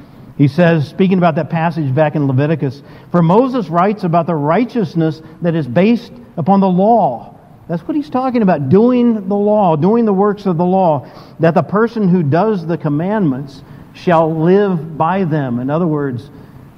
he 0.42 0.48
says, 0.48 0.88
speaking 0.88 1.18
about 1.18 1.36
that 1.36 1.50
passage 1.50 1.94
back 1.94 2.16
in 2.16 2.26
Leviticus, 2.26 2.82
for 3.12 3.22
Moses 3.22 3.68
writes 3.68 4.02
about 4.02 4.26
the 4.26 4.34
righteousness 4.34 5.22
that 5.40 5.54
is 5.54 5.68
based 5.68 6.12
upon 6.36 6.58
the 6.58 6.68
law. 6.68 7.38
That's 7.68 7.86
what 7.86 7.96
he's 7.96 8.10
talking 8.10 8.42
about, 8.42 8.68
doing 8.68 9.28
the 9.28 9.36
law, 9.36 9.76
doing 9.76 10.04
the 10.04 10.12
works 10.12 10.46
of 10.46 10.56
the 10.56 10.64
law, 10.64 11.08
that 11.38 11.54
the 11.54 11.62
person 11.62 12.08
who 12.08 12.24
does 12.24 12.66
the 12.66 12.76
commandments 12.76 13.62
shall 13.94 14.34
live 14.34 14.98
by 14.98 15.22
them. 15.22 15.60
In 15.60 15.70
other 15.70 15.86
words, 15.86 16.28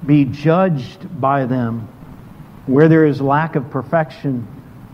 be 0.05 0.27
judged 0.27 1.18
by 1.18 1.46
them. 1.46 1.88
Where 2.66 2.90
there 2.90 3.07
is 3.07 3.22
lack 3.22 3.57
of 3.57 3.70
perfection, 3.70 4.46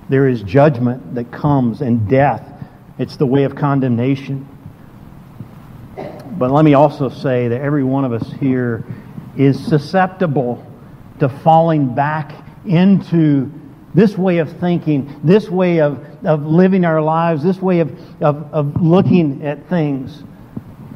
there 0.08 0.28
is 0.28 0.44
judgment 0.44 1.16
that 1.16 1.32
comes 1.32 1.80
and 1.80 2.08
death. 2.08 2.48
It's 3.00 3.16
the 3.16 3.26
way 3.26 3.42
of 3.42 3.56
condemnation. 3.56 4.46
But 6.40 6.50
let 6.52 6.64
me 6.64 6.72
also 6.72 7.10
say 7.10 7.48
that 7.48 7.60
every 7.60 7.84
one 7.84 8.06
of 8.06 8.14
us 8.14 8.32
here 8.40 8.82
is 9.36 9.62
susceptible 9.62 10.66
to 11.18 11.28
falling 11.28 11.94
back 11.94 12.32
into 12.64 13.52
this 13.92 14.16
way 14.16 14.38
of 14.38 14.50
thinking, 14.58 15.20
this 15.22 15.50
way 15.50 15.82
of, 15.82 16.02
of 16.24 16.46
living 16.46 16.86
our 16.86 17.02
lives, 17.02 17.42
this 17.42 17.60
way 17.60 17.80
of, 17.80 17.90
of, 18.22 18.54
of 18.54 18.80
looking 18.80 19.44
at 19.44 19.68
things. 19.68 20.22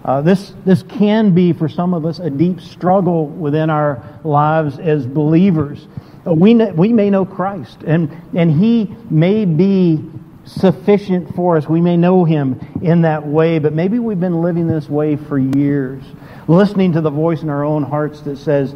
Uh, 0.07 0.23
this, 0.23 0.55
this 0.65 0.83
can 0.83 1.35
be, 1.35 1.53
for 1.53 1.69
some 1.69 1.93
of 1.93 2.07
us, 2.07 2.21
a 2.21 2.31
deep 2.31 2.59
struggle 2.59 3.27
within 3.27 3.69
our 3.69 4.03
lives 4.25 4.79
as 4.79 5.07
believers. 5.07 5.89
Uh, 6.27 6.33
we, 6.33 6.55
we 6.55 6.91
may 6.91 7.11
know 7.11 7.27
Christ, 7.27 7.83
and, 7.83 8.11
and 8.35 8.51
He 8.51 8.97
may 9.11 9.45
be 9.45 10.03
sufficient 10.45 11.35
for 11.35 11.57
us. 11.57 11.69
We 11.69 11.81
may 11.81 11.97
know 11.97 12.25
Him 12.25 12.61
in 12.83 13.03
that 13.03 13.27
way, 13.27 13.59
but 13.59 13.73
maybe 13.73 13.99
we've 13.99 14.21
been 14.21 14.43
living 14.43 14.67
this 14.67 14.89
way 14.89 15.17
for 15.17 15.39
years, 15.39 16.03
listening 16.49 16.93
to 16.93 17.01
the 17.01 17.11
voice 17.11 17.43
in 17.43 17.49
our 17.49 17.65
own 17.65 17.83
hearts 17.83 18.21
that 18.23 18.39
says, 18.39 18.75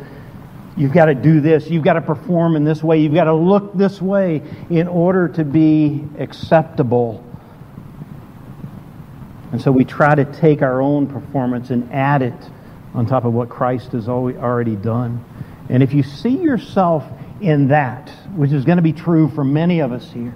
You've 0.79 0.93
got 0.93 1.07
to 1.07 1.15
do 1.17 1.41
this. 1.41 1.69
You've 1.69 1.83
got 1.83 1.95
to 1.95 2.01
perform 2.01 2.55
in 2.55 2.63
this 2.63 2.85
way. 2.85 2.99
You've 2.99 3.15
got 3.15 3.25
to 3.25 3.35
look 3.35 3.77
this 3.77 4.01
way 4.01 4.43
in 4.71 4.87
order 4.87 5.27
to 5.31 5.45
be 5.45 6.05
acceptable. 6.21 7.25
And 9.51 9.61
so 9.61 9.73
we 9.73 9.85
try 9.85 10.15
to 10.15 10.25
take 10.25 10.63
our 10.63 10.81
own 10.81 11.09
performance 11.09 11.71
and 11.71 11.93
add 11.93 12.23
it 12.23 12.51
on 12.95 13.07
top 13.07 13.25
of 13.25 13.33
what 13.33 13.49
Christ 13.49 13.91
has 13.91 14.09
already 14.09 14.77
done. 14.77 15.25
And 15.69 15.83
if 15.83 15.93
you 15.93 16.05
see 16.05 16.37
yourself 16.37 17.05
in 17.41 17.69
that, 17.69 18.11
which 18.37 18.53
is 18.53 18.65
going 18.65 18.77
to 18.77 18.83
be 18.83 18.93
true 18.93 19.29
for 19.29 19.43
many 19.43 19.81
of 19.81 19.91
us 19.91 20.09
here, 20.13 20.35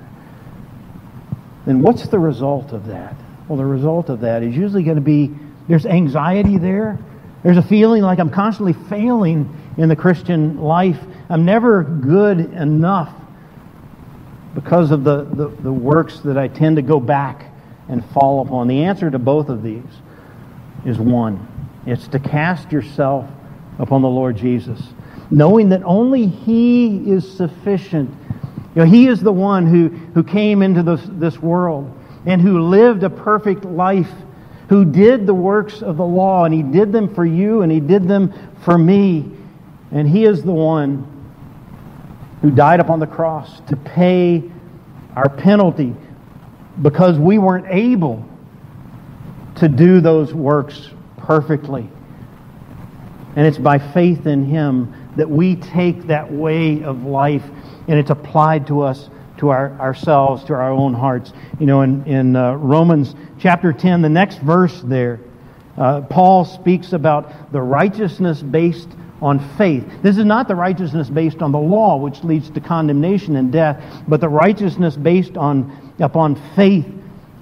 then 1.66 1.80
what's 1.80 2.08
the 2.08 2.18
result 2.18 2.72
of 2.72 2.86
that? 2.86 3.14
Well, 3.48 3.58
the 3.58 3.64
result 3.64 4.08
of 4.08 4.20
that 4.20 4.42
is 4.42 4.56
usually 4.56 4.82
going 4.82 4.96
to 4.96 5.02
be 5.02 5.30
there's 5.68 5.86
anxiety 5.86 6.58
there. 6.58 6.98
There's 7.42 7.56
a 7.56 7.62
feeling 7.62 8.02
like 8.02 8.18
I'm 8.18 8.30
constantly 8.30 8.72
failing 8.72 9.74
in 9.76 9.88
the 9.88 9.96
Christian 9.96 10.60
life. 10.60 10.98
I'm 11.28 11.44
never 11.44 11.82
good 11.82 12.38
enough 12.38 13.14
because 14.54 14.90
of 14.90 15.04
the, 15.04 15.24
the, 15.24 15.48
the, 15.48 15.72
works 15.72 16.20
that 16.20 16.36
I 16.36 16.48
tend 16.48 16.76
to 16.76 16.82
go 16.82 17.00
back 17.00 17.46
and 17.88 18.04
fall 18.10 18.42
upon. 18.42 18.68
The 18.68 18.84
answer 18.84 19.10
to 19.10 19.18
both 19.18 19.48
of 19.48 19.62
these 19.62 19.84
is 20.84 20.98
one 20.98 21.48
it's 21.86 22.06
to 22.08 22.18
cast 22.18 22.70
yourself 22.70 23.28
upon 23.78 24.02
the 24.02 24.08
Lord 24.08 24.36
Jesus, 24.36 24.80
knowing 25.30 25.70
that 25.70 25.82
only 25.82 26.26
He 26.26 27.10
is 27.10 27.36
sufficient. 27.36 28.14
You 28.74 28.82
know, 28.82 28.90
He 28.90 29.06
is 29.06 29.20
the 29.20 29.32
one 29.32 29.66
who, 29.66 29.88
who 29.88 30.22
came 30.22 30.62
into 30.62 30.82
this, 30.82 31.00
this 31.12 31.38
world 31.38 31.92
and 32.24 32.40
who 32.40 32.60
lived 32.60 33.02
a 33.02 33.10
perfect 33.10 33.64
life, 33.64 34.10
who 34.68 34.84
did 34.84 35.26
the 35.26 35.34
works 35.34 35.82
of 35.82 35.96
the 35.96 36.06
law, 36.06 36.44
and 36.44 36.54
He 36.54 36.62
did 36.62 36.92
them 36.92 37.14
for 37.14 37.24
you 37.24 37.62
and 37.62 37.70
He 37.70 37.80
did 37.80 38.08
them 38.08 38.32
for 38.64 38.78
me. 38.78 39.30
And 39.90 40.08
He 40.08 40.24
is 40.24 40.42
the 40.42 40.52
one 40.52 41.08
who 42.40 42.50
died 42.50 42.80
upon 42.80 42.98
the 42.98 43.06
cross 43.06 43.60
to 43.68 43.76
pay 43.76 44.42
our 45.14 45.28
penalty 45.28 45.94
because 46.80 47.18
we 47.18 47.38
weren't 47.38 47.66
able 47.68 48.26
to 49.56 49.68
do 49.68 50.00
those 50.00 50.32
works 50.32 50.88
perfectly. 51.18 51.88
And 53.36 53.46
it's 53.46 53.58
by 53.58 53.78
faith 53.78 54.26
in 54.26 54.44
Him 54.46 54.94
that 55.16 55.28
we 55.28 55.56
take 55.56 56.06
that 56.06 56.32
way 56.32 56.82
of 56.82 57.04
life 57.04 57.44
and 57.88 57.98
it's 57.98 58.10
applied 58.10 58.66
to 58.68 58.82
us, 58.82 59.08
to 59.38 59.50
our, 59.50 59.72
ourselves, 59.80 60.44
to 60.44 60.54
our 60.54 60.70
own 60.70 60.94
hearts. 60.94 61.32
You 61.58 61.66
know, 61.66 61.82
in, 61.82 62.04
in 62.06 62.36
uh, 62.36 62.54
Romans 62.54 63.14
chapter 63.38 63.72
10, 63.72 64.02
the 64.02 64.08
next 64.08 64.38
verse 64.38 64.80
there, 64.82 65.20
uh, 65.76 66.02
Paul 66.02 66.44
speaks 66.44 66.92
about 66.92 67.52
the 67.52 67.60
righteousness 67.60 68.42
based 68.42 68.88
on 69.20 69.38
faith. 69.56 69.84
This 70.02 70.18
is 70.18 70.24
not 70.24 70.48
the 70.48 70.54
righteousness 70.54 71.08
based 71.08 71.42
on 71.42 71.52
the 71.52 71.58
law, 71.58 71.96
which 71.96 72.24
leads 72.24 72.50
to 72.50 72.60
condemnation 72.60 73.36
and 73.36 73.52
death, 73.52 74.02
but 74.08 74.20
the 74.20 74.28
righteousness 74.28 74.96
based 74.96 75.36
on, 75.36 75.94
upon 76.00 76.34
faith. 76.56 76.86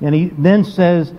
And 0.03 0.15
he 0.15 0.27
then 0.27 0.65
says, 0.65 1.13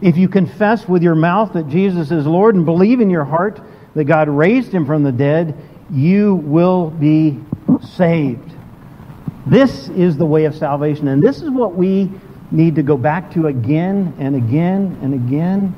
if 0.00 0.16
you 0.16 0.28
confess 0.28 0.88
with 0.88 1.02
your 1.02 1.14
mouth 1.14 1.52
that 1.52 1.68
Jesus 1.68 2.10
is 2.10 2.26
Lord 2.26 2.54
and 2.54 2.64
believe 2.64 3.00
in 3.00 3.10
your 3.10 3.24
heart 3.24 3.60
that 3.94 4.04
God 4.04 4.28
raised 4.28 4.72
him 4.72 4.86
from 4.86 5.02
the 5.02 5.12
dead, 5.12 5.54
you 5.90 6.34
will 6.34 6.90
be 6.90 7.38
saved. 7.96 8.55
This 9.46 9.88
is 9.90 10.16
the 10.16 10.26
way 10.26 10.44
of 10.44 10.56
salvation, 10.56 11.06
and 11.08 11.22
this 11.22 11.40
is 11.40 11.50
what 11.50 11.76
we 11.76 12.10
need 12.50 12.74
to 12.76 12.82
go 12.82 12.96
back 12.96 13.32
to 13.34 13.46
again 13.46 14.14
and 14.18 14.34
again 14.34 14.98
and 15.02 15.14
again 15.14 15.74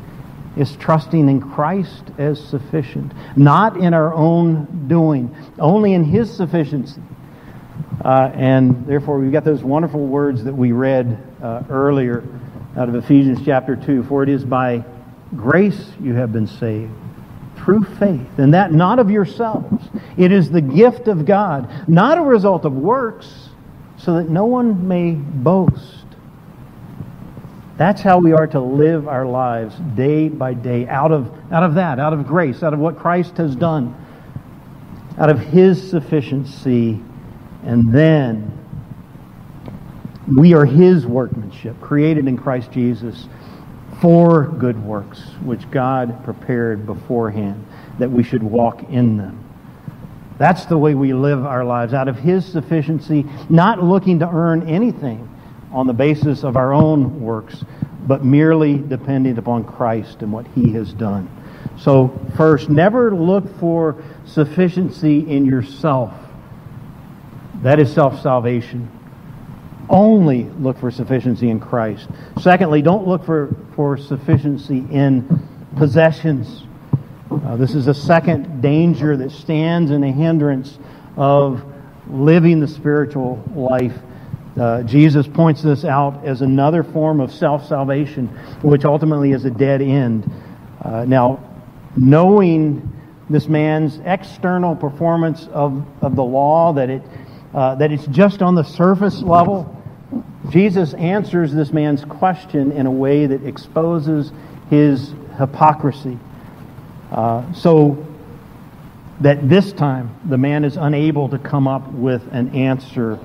is 0.56 0.74
trusting 0.76 1.28
in 1.28 1.40
Christ 1.40 2.04
as 2.18 2.42
sufficient, 2.42 3.12
not 3.36 3.76
in 3.76 3.94
our 3.94 4.14
own 4.14 4.88
doing, 4.88 5.34
only 5.58 5.92
in 5.92 6.02
His 6.02 6.34
sufficiency. 6.34 7.02
Uh, 8.04 8.30
and 8.34 8.86
therefore, 8.86 9.18
we've 9.18 9.32
got 9.32 9.44
those 9.44 9.62
wonderful 9.62 10.06
words 10.06 10.44
that 10.44 10.54
we 10.54 10.72
read 10.72 11.22
uh, 11.42 11.62
earlier 11.68 12.24
out 12.76 12.88
of 12.88 12.94
Ephesians 12.94 13.40
chapter 13.44 13.76
2 13.76 14.04
For 14.04 14.22
it 14.22 14.28
is 14.28 14.44
by 14.44 14.84
grace 15.36 15.92
you 16.00 16.14
have 16.14 16.32
been 16.32 16.46
saved 16.46 16.92
through 17.56 17.82
faith, 17.82 18.38
and 18.38 18.54
that 18.54 18.72
not 18.72 18.98
of 18.98 19.10
yourselves. 19.10 19.84
It 20.16 20.32
is 20.32 20.50
the 20.50 20.60
gift 20.60 21.06
of 21.06 21.26
God, 21.26 21.88
not 21.88 22.18
a 22.18 22.22
result 22.22 22.64
of 22.64 22.72
works, 22.72 23.47
so 23.98 24.14
that 24.14 24.28
no 24.28 24.46
one 24.46 24.86
may 24.86 25.12
boast. 25.12 26.04
That's 27.76 28.00
how 28.00 28.18
we 28.18 28.32
are 28.32 28.46
to 28.48 28.60
live 28.60 29.06
our 29.06 29.26
lives 29.26 29.76
day 29.94 30.28
by 30.28 30.54
day 30.54 30.88
out 30.88 31.12
of, 31.12 31.32
out 31.52 31.62
of 31.62 31.74
that, 31.74 31.98
out 32.00 32.12
of 32.12 32.26
grace, 32.26 32.62
out 32.62 32.74
of 32.74 32.80
what 32.80 32.98
Christ 32.98 33.36
has 33.36 33.54
done, 33.54 33.94
out 35.16 35.30
of 35.30 35.38
His 35.38 35.90
sufficiency. 35.90 37.00
And 37.64 37.92
then 37.92 38.52
we 40.38 40.54
are 40.54 40.64
His 40.64 41.06
workmanship, 41.06 41.80
created 41.80 42.26
in 42.26 42.36
Christ 42.36 42.72
Jesus 42.72 43.28
for 44.00 44.44
good 44.46 44.82
works, 44.84 45.20
which 45.42 45.68
God 45.70 46.24
prepared 46.24 46.86
beforehand 46.86 47.64
that 47.98 48.10
we 48.10 48.22
should 48.22 48.42
walk 48.42 48.82
in 48.90 49.16
them. 49.16 49.47
That's 50.38 50.66
the 50.66 50.78
way 50.78 50.94
we 50.94 51.12
live 51.12 51.44
our 51.44 51.64
lives, 51.64 51.92
out 51.92 52.08
of 52.08 52.16
His 52.16 52.46
sufficiency, 52.46 53.26
not 53.48 53.82
looking 53.82 54.20
to 54.20 54.28
earn 54.28 54.68
anything 54.68 55.28
on 55.72 55.86
the 55.86 55.92
basis 55.92 56.44
of 56.44 56.56
our 56.56 56.72
own 56.72 57.20
works, 57.20 57.64
but 58.06 58.24
merely 58.24 58.78
depending 58.78 59.36
upon 59.38 59.64
Christ 59.64 60.22
and 60.22 60.32
what 60.32 60.46
He 60.54 60.72
has 60.72 60.92
done. 60.92 61.28
So, 61.76 62.18
first, 62.36 62.68
never 62.70 63.14
look 63.14 63.58
for 63.58 64.02
sufficiency 64.24 65.20
in 65.28 65.44
yourself. 65.44 66.12
That 67.62 67.80
is 67.80 67.92
self 67.92 68.20
salvation. 68.20 68.90
Only 69.90 70.44
look 70.60 70.78
for 70.78 70.90
sufficiency 70.90 71.50
in 71.50 71.60
Christ. 71.60 72.08
Secondly, 72.40 72.82
don't 72.82 73.08
look 73.08 73.24
for, 73.24 73.56
for 73.74 73.96
sufficiency 73.96 74.84
in 74.90 75.48
possessions. 75.76 76.64
Uh, 77.48 77.56
this 77.56 77.74
is 77.74 77.86
a 77.86 77.94
second 77.94 78.60
danger 78.60 79.16
that 79.16 79.30
stands 79.30 79.90
in 79.90 80.02
the 80.02 80.12
hindrance 80.12 80.78
of 81.16 81.64
living 82.08 82.60
the 82.60 82.68
spiritual 82.68 83.42
life 83.54 83.98
uh, 84.58 84.82
Jesus 84.82 85.28
points 85.28 85.62
this 85.62 85.84
out 85.84 86.24
as 86.26 86.42
another 86.42 86.82
form 86.82 87.20
of 87.20 87.32
self 87.32 87.68
salvation, 87.68 88.26
which 88.62 88.84
ultimately 88.84 89.30
is 89.30 89.44
a 89.44 89.50
dead 89.50 89.80
end. 89.80 90.28
Uh, 90.82 91.04
now, 91.04 91.38
knowing 91.96 92.92
this 93.30 93.46
man's 93.46 94.00
external 94.04 94.74
performance 94.74 95.46
of, 95.52 95.86
of 96.02 96.16
the 96.16 96.24
law, 96.24 96.72
that, 96.72 96.90
it, 96.90 97.02
uh, 97.54 97.76
that 97.76 97.92
it's 97.92 98.06
just 98.06 98.42
on 98.42 98.56
the 98.56 98.64
surface 98.64 99.22
level, 99.22 99.74
Jesus 100.50 100.92
answers 100.94 101.52
this 101.54 101.72
man's 101.72 102.04
question 102.04 102.72
in 102.72 102.86
a 102.86 102.90
way 102.90 103.26
that 103.26 103.46
exposes 103.46 104.32
his 104.70 105.14
hypocrisy. 105.38 106.18
Uh, 107.10 107.52
so 107.52 108.06
that 109.20 109.48
this 109.48 109.72
time 109.72 110.14
the 110.28 110.38
man 110.38 110.64
is 110.64 110.76
unable 110.76 111.28
to 111.28 111.38
come 111.38 111.66
up 111.66 111.90
with 111.92 112.22
an 112.32 112.54
answer 112.54 113.18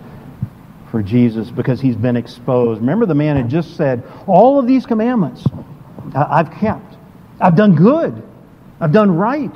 for 0.89 1.01
Jesus 1.01 1.49
because 1.49 1.81
he's 1.81 1.95
been 1.95 2.15
exposed. 2.15 2.79
Remember, 2.79 3.05
the 3.05 3.15
man 3.15 3.35
had 3.35 3.49
just 3.49 3.75
said, 3.75 4.03
All 4.27 4.59
of 4.59 4.67
these 4.67 4.85
commandments 4.85 5.43
I've 6.15 6.51
kept. 6.51 6.97
I've 7.39 7.55
done 7.55 7.75
good. 7.75 8.21
I've 8.79 8.91
done 8.91 9.11
right. 9.11 9.55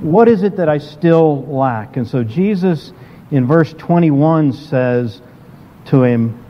What 0.00 0.28
is 0.28 0.42
it 0.42 0.56
that 0.56 0.68
I 0.68 0.78
still 0.78 1.46
lack? 1.46 1.96
And 1.96 2.06
so 2.06 2.24
Jesus 2.24 2.92
in 3.30 3.46
verse 3.46 3.72
21 3.74 4.52
says 4.52 5.22
to 5.86 6.02
him, 6.02 6.44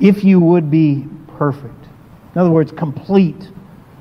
If 0.00 0.22
you 0.24 0.38
would 0.40 0.70
be 0.70 1.06
perfect, 1.36 1.86
in 2.34 2.40
other 2.40 2.50
words, 2.50 2.72
complete. 2.72 3.48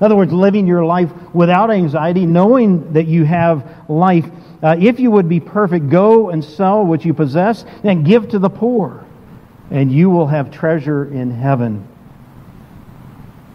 In 0.03 0.05
other 0.05 0.17
words, 0.17 0.33
living 0.33 0.67
your 0.67 0.83
life 0.83 1.09
without 1.33 1.71
anxiety, 1.71 2.25
knowing 2.25 2.91
that 2.91 3.07
you 3.07 3.23
have 3.23 3.89
life. 3.89 4.25
Uh, 4.61 4.75
if 4.77 4.99
you 4.99 5.09
would 5.09 5.29
be 5.29 5.39
perfect, 5.39 5.89
go 5.89 6.29
and 6.29 6.43
sell 6.43 6.85
what 6.85 7.05
you 7.05 7.13
possess 7.13 7.63
and 7.85 8.05
give 8.05 8.27
to 8.27 8.39
the 8.39 8.49
poor 8.49 9.05
and 9.71 9.89
you 9.89 10.09
will 10.09 10.27
have 10.27 10.51
treasure 10.51 11.05
in 11.05 11.31
heaven. 11.31 11.87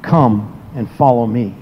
Come 0.00 0.58
and 0.74 0.90
follow 0.90 1.26
me. 1.26 1.54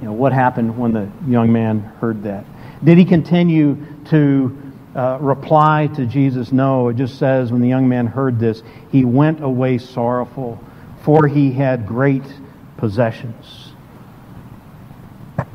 You 0.00 0.08
know, 0.08 0.12
what 0.12 0.34
happened 0.34 0.76
when 0.76 0.92
the 0.92 1.10
young 1.26 1.50
man 1.50 1.80
heard 1.80 2.24
that? 2.24 2.44
Did 2.84 2.98
he 2.98 3.06
continue 3.06 3.78
to 4.10 4.72
uh, 4.94 5.16
reply 5.22 5.86
to 5.96 6.04
Jesus? 6.04 6.52
No, 6.52 6.88
it 6.88 6.96
just 6.96 7.18
says 7.18 7.50
when 7.50 7.62
the 7.62 7.68
young 7.68 7.88
man 7.88 8.06
heard 8.06 8.38
this, 8.38 8.62
he 8.92 9.06
went 9.06 9.42
away 9.42 9.78
sorrowful, 9.78 10.62
for 11.04 11.26
he 11.26 11.52
had 11.52 11.86
great 11.86 12.24
possessions. 12.76 13.72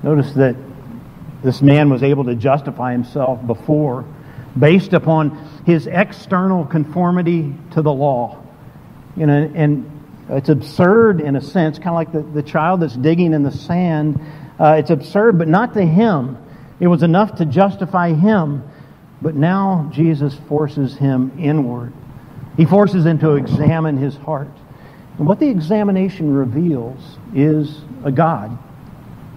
Notice 0.03 0.33
that 0.33 0.55
this 1.43 1.61
man 1.61 1.89
was 1.89 2.03
able 2.03 2.25
to 2.25 2.35
justify 2.35 2.91
himself 2.91 3.45
before 3.45 4.05
based 4.57 4.93
upon 4.93 5.31
his 5.65 5.87
external 5.87 6.65
conformity 6.65 7.53
to 7.71 7.81
the 7.81 7.91
law. 7.91 8.43
You 9.15 9.25
know, 9.25 9.51
and 9.55 9.89
it's 10.29 10.49
absurd 10.49 11.21
in 11.21 11.35
a 11.35 11.41
sense, 11.41 11.77
kind 11.77 11.89
of 11.89 11.95
like 11.95 12.11
the, 12.11 12.21
the 12.21 12.43
child 12.43 12.81
that's 12.81 12.95
digging 12.95 13.33
in 13.33 13.43
the 13.43 13.51
sand. 13.51 14.19
Uh, 14.59 14.75
it's 14.79 14.89
absurd, 14.89 15.37
but 15.37 15.47
not 15.47 15.73
to 15.73 15.81
him. 15.81 16.37
It 16.79 16.87
was 16.87 17.03
enough 17.03 17.35
to 17.37 17.45
justify 17.45 18.13
him. 18.13 18.63
But 19.21 19.35
now 19.35 19.89
Jesus 19.93 20.33
forces 20.47 20.95
him 20.95 21.31
inward. 21.39 21.93
He 22.55 22.65
forces 22.65 23.05
him 23.05 23.19
to 23.19 23.35
examine 23.35 23.97
his 23.97 24.15
heart. 24.15 24.49
And 25.19 25.27
what 25.27 25.39
the 25.39 25.49
examination 25.49 26.33
reveals 26.33 27.17
is 27.35 27.81
a 28.05 28.11
God, 28.11 28.57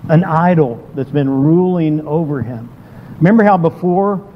an 0.09 0.23
idol 0.23 0.89
that's 0.95 1.11
been 1.11 1.29
ruling 1.29 2.07
over 2.07 2.41
him. 2.41 2.71
Remember 3.17 3.43
how 3.43 3.59
before 3.59 4.27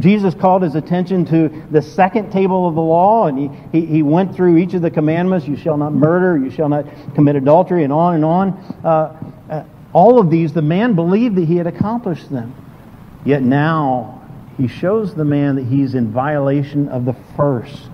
Jesus 0.00 0.34
called 0.34 0.62
his 0.62 0.74
attention 0.74 1.24
to 1.26 1.64
the 1.70 1.80
second 1.80 2.32
table 2.32 2.66
of 2.68 2.74
the 2.74 2.82
law, 2.82 3.28
and 3.28 3.38
he, 3.38 3.80
he, 3.80 3.86
he, 3.86 4.02
went 4.02 4.34
through 4.34 4.58
each 4.58 4.74
of 4.74 4.82
the 4.82 4.90
commandments 4.90 5.46
you 5.46 5.56
shall 5.56 5.76
not 5.76 5.92
murder, 5.92 6.36
you 6.36 6.50
shall 6.50 6.68
not 6.68 6.84
commit 7.14 7.36
adultery, 7.36 7.84
and 7.84 7.92
on 7.92 8.16
and 8.16 8.24
on. 8.24 8.52
Uh, 8.84 9.32
uh, 9.48 9.64
all 9.92 10.18
of 10.18 10.28
these, 10.28 10.52
the 10.52 10.60
man 10.60 10.94
believed 10.94 11.36
that 11.36 11.46
he 11.46 11.56
had 11.56 11.68
accomplished 11.68 12.30
them. 12.30 12.52
Yet 13.24 13.42
now, 13.42 14.22
he 14.56 14.66
shows 14.66 15.14
the 15.14 15.24
man 15.24 15.54
that 15.54 15.66
he's 15.66 15.94
in 15.94 16.10
violation 16.10 16.88
of 16.88 17.04
the 17.04 17.14
first 17.36 17.90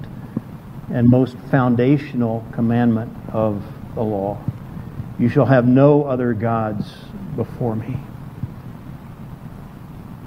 and 0.90 1.08
most 1.08 1.36
foundational 1.50 2.46
commandment 2.52 3.12
of 3.32 3.62
the 3.94 4.02
law. 4.02 4.42
You 5.18 5.28
shall 5.28 5.46
have 5.46 5.66
no 5.66 6.04
other 6.04 6.32
gods 6.32 6.92
before 7.36 7.76
me. 7.76 7.96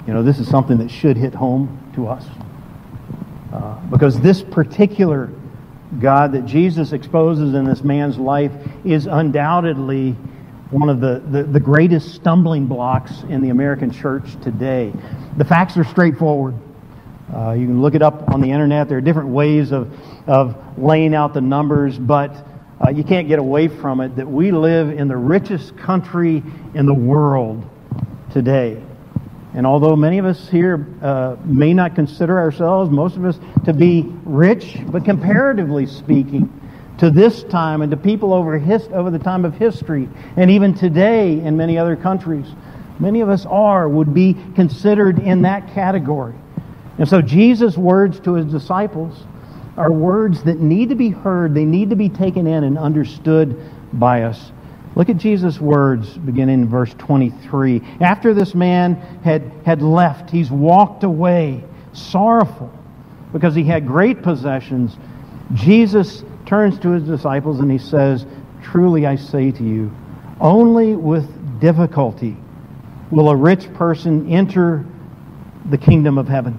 You 0.06 0.14
know, 0.14 0.22
this 0.22 0.38
is 0.38 0.48
something 0.48 0.78
that 0.78 0.90
should 0.90 1.16
hit 1.16 1.34
home 1.34 1.92
to 1.94 2.06
us. 2.06 2.24
Uh, 3.52 3.74
because 3.90 4.20
this 4.20 4.42
particular 4.42 5.30
God 6.00 6.32
that 6.32 6.46
Jesus 6.46 6.92
exposes 6.92 7.54
in 7.54 7.64
this 7.64 7.82
man's 7.82 8.18
life 8.18 8.52
is 8.84 9.06
undoubtedly 9.06 10.12
one 10.70 10.88
of 10.88 11.00
the, 11.00 11.22
the, 11.30 11.44
the, 11.44 11.60
greatest 11.60 12.14
stumbling 12.14 12.66
blocks 12.66 13.22
in 13.28 13.40
the 13.40 13.50
American 13.50 13.90
church 13.90 14.24
today. 14.42 14.92
The 15.36 15.44
facts 15.44 15.76
are 15.76 15.84
straightforward. 15.84 16.54
Uh, 17.34 17.52
you 17.52 17.66
can 17.66 17.82
look 17.82 17.94
it 17.94 18.02
up 18.02 18.28
on 18.28 18.40
the 18.40 18.50
internet. 18.50 18.88
There 18.88 18.98
are 18.98 19.02
different 19.02 19.30
ways 19.30 19.72
of, 19.72 19.92
of 20.28 20.78
laying 20.78 21.14
out 21.14 21.34
the 21.34 21.40
numbers, 21.40 21.98
but 21.98 22.46
uh, 22.84 22.90
you 22.90 23.02
can't 23.02 23.26
get 23.26 23.38
away 23.38 23.68
from 23.68 24.00
it 24.00 24.16
that 24.16 24.28
we 24.28 24.52
live 24.52 24.90
in 24.90 25.08
the 25.08 25.16
richest 25.16 25.76
country 25.76 26.42
in 26.74 26.86
the 26.86 26.94
world 26.94 27.68
today. 28.32 28.80
And 29.54 29.66
although 29.66 29.96
many 29.96 30.18
of 30.18 30.26
us 30.26 30.48
here 30.48 30.86
uh, 31.02 31.36
may 31.44 31.72
not 31.72 31.94
consider 31.94 32.38
ourselves, 32.38 32.90
most 32.90 33.16
of 33.16 33.24
us, 33.24 33.40
to 33.64 33.72
be 33.72 34.02
rich, 34.24 34.76
but 34.88 35.04
comparatively 35.04 35.86
speaking, 35.86 36.52
to 36.98 37.10
this 37.10 37.42
time 37.44 37.82
and 37.82 37.90
to 37.90 37.96
people 37.96 38.32
over, 38.32 38.58
his, 38.58 38.86
over 38.88 39.10
the 39.10 39.18
time 39.18 39.44
of 39.44 39.54
history, 39.54 40.08
and 40.36 40.50
even 40.50 40.74
today 40.74 41.40
in 41.40 41.56
many 41.56 41.76
other 41.78 41.96
countries, 41.96 42.46
many 42.98 43.20
of 43.20 43.28
us 43.28 43.46
are, 43.46 43.88
would 43.88 44.14
be 44.14 44.36
considered 44.54 45.18
in 45.18 45.42
that 45.42 45.72
category. 45.74 46.34
And 46.98 47.08
so 47.08 47.20
Jesus' 47.20 47.76
words 47.76 48.20
to 48.20 48.34
his 48.34 48.46
disciples 48.46 49.24
are 49.76 49.92
words 49.92 50.42
that 50.44 50.58
need 50.58 50.88
to 50.88 50.94
be 50.94 51.10
heard, 51.10 51.54
they 51.54 51.64
need 51.64 51.90
to 51.90 51.96
be 51.96 52.08
taken 52.08 52.46
in 52.46 52.64
and 52.64 52.78
understood 52.78 53.60
by 53.92 54.22
us. 54.22 54.52
Look 54.94 55.10
at 55.10 55.18
Jesus' 55.18 55.60
words 55.60 56.16
beginning 56.16 56.62
in 56.62 56.68
verse 56.68 56.94
23. 56.94 57.82
After 58.00 58.32
this 58.32 58.54
man 58.54 58.94
had, 59.22 59.52
had 59.66 59.82
left, 59.82 60.30
he's 60.30 60.50
walked 60.50 61.04
away 61.04 61.62
sorrowful 61.92 62.72
because 63.32 63.54
he 63.54 63.64
had 63.64 63.86
great 63.86 64.22
possessions. 64.22 64.96
Jesus 65.52 66.24
turns 66.46 66.78
to 66.78 66.90
his 66.90 67.02
disciples 67.02 67.60
and 67.60 67.70
he 67.70 67.78
says, 67.78 68.24
Truly 68.62 69.06
I 69.06 69.16
say 69.16 69.52
to 69.52 69.62
you, 69.62 69.94
only 70.40 70.96
with 70.96 71.60
difficulty 71.60 72.36
will 73.10 73.28
a 73.28 73.36
rich 73.36 73.72
person 73.74 74.30
enter 74.30 74.84
the 75.68 75.78
kingdom 75.78 76.16
of 76.16 76.26
heaven. 76.26 76.58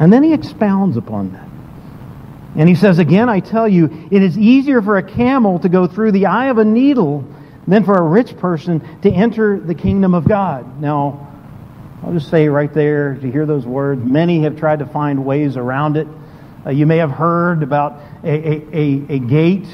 And 0.00 0.10
then 0.10 0.22
he 0.22 0.32
expounds 0.32 0.96
upon 0.96 1.34
that. 1.34 1.46
And 2.56 2.68
he 2.68 2.74
says, 2.74 2.98
Again, 2.98 3.28
I 3.28 3.40
tell 3.40 3.68
you, 3.68 4.08
it 4.10 4.22
is 4.22 4.36
easier 4.36 4.82
for 4.82 4.96
a 4.96 5.02
camel 5.02 5.60
to 5.60 5.68
go 5.68 5.86
through 5.86 6.12
the 6.12 6.26
eye 6.26 6.46
of 6.46 6.58
a 6.58 6.64
needle 6.64 7.24
than 7.68 7.84
for 7.84 7.94
a 7.94 8.02
rich 8.02 8.36
person 8.38 8.80
to 9.02 9.10
enter 9.10 9.60
the 9.60 9.74
kingdom 9.74 10.14
of 10.14 10.26
God. 10.26 10.80
Now, 10.80 11.28
I'll 12.02 12.14
just 12.14 12.30
say 12.30 12.48
right 12.48 12.72
there 12.72 13.14
to 13.14 13.30
hear 13.30 13.44
those 13.44 13.66
words, 13.66 14.02
many 14.02 14.42
have 14.42 14.58
tried 14.58 14.78
to 14.78 14.86
find 14.86 15.24
ways 15.24 15.56
around 15.56 15.96
it. 15.96 16.08
Uh, 16.64 16.70
you 16.70 16.86
may 16.86 16.96
have 16.96 17.10
heard 17.10 17.62
about 17.62 18.00
a, 18.24 18.28
a, 18.28 18.66
a, 18.72 19.14
a 19.16 19.18
gate 19.18 19.68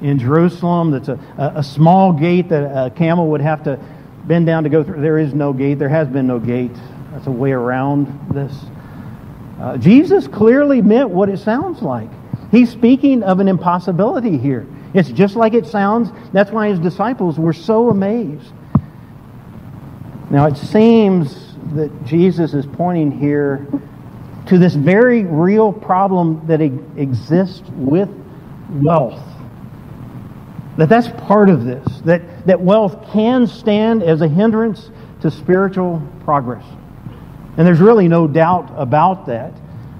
in 0.00 0.18
Jerusalem 0.18 0.92
that's 0.92 1.08
a, 1.08 1.18
a 1.38 1.62
small 1.62 2.12
gate 2.12 2.48
that 2.50 2.86
a 2.86 2.90
camel 2.90 3.30
would 3.30 3.40
have 3.40 3.64
to 3.64 3.78
bend 4.24 4.46
down 4.46 4.62
to 4.62 4.68
go 4.68 4.84
through. 4.84 5.00
There 5.00 5.18
is 5.18 5.34
no 5.34 5.52
gate. 5.52 5.78
There 5.78 5.88
has 5.88 6.08
been 6.08 6.26
no 6.26 6.38
gate. 6.38 6.74
That's 7.12 7.26
a 7.26 7.32
way 7.32 7.52
around 7.52 8.30
this. 8.32 8.54
Uh, 9.60 9.76
Jesus 9.78 10.28
clearly 10.28 10.82
meant 10.82 11.10
what 11.10 11.28
it 11.28 11.38
sounds 11.38 11.82
like. 11.82 12.10
He's 12.50 12.70
speaking 12.70 13.22
of 13.22 13.40
an 13.40 13.48
impossibility 13.48 14.36
here. 14.38 14.66
It's 14.94 15.10
just 15.10 15.36
like 15.36 15.54
it 15.54 15.66
sounds. 15.66 16.10
That's 16.32 16.50
why 16.50 16.68
his 16.68 16.78
disciples 16.78 17.38
were 17.38 17.52
so 17.52 17.90
amazed. 17.90 18.52
Now, 20.30 20.46
it 20.46 20.56
seems 20.56 21.54
that 21.74 21.90
Jesus 22.04 22.54
is 22.54 22.66
pointing 22.66 23.10
here 23.10 23.66
to 24.46 24.58
this 24.58 24.74
very 24.74 25.24
real 25.24 25.72
problem 25.72 26.46
that 26.46 26.60
exists 26.60 27.62
with 27.70 28.08
wealth. 28.70 29.22
That 30.76 30.88
that's 30.88 31.08
part 31.26 31.48
of 31.48 31.64
this. 31.64 31.86
That, 32.04 32.46
that 32.46 32.60
wealth 32.60 33.10
can 33.12 33.46
stand 33.46 34.02
as 34.02 34.20
a 34.20 34.28
hindrance 34.28 34.90
to 35.22 35.30
spiritual 35.30 36.02
progress. 36.24 36.64
And 37.56 37.66
there's 37.66 37.80
really 37.80 38.08
no 38.08 38.26
doubt 38.26 38.72
about 38.76 39.26
that, 39.26 39.52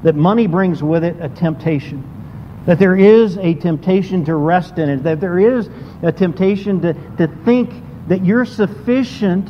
that 0.03 0.15
money 0.15 0.47
brings 0.47 0.83
with 0.83 1.05
it 1.05 1.17
a 1.21 1.29
temptation. 1.29 2.05
That 2.67 2.79
there 2.79 2.97
is 2.97 3.39
a 3.39 3.55
temptation 3.55 4.25
to 4.25 4.35
rest 4.35 4.79
in 4.79 4.89
it. 4.89 5.03
That 5.05 5.21
there 5.21 5.39
is 5.39 5.71
a 6.03 6.13
temptation 6.13 6.81
to, 6.83 6.95
to 7.17 7.29
think 7.45 7.71
that 8.09 8.25
you're 8.25 8.45
sufficient 8.45 9.49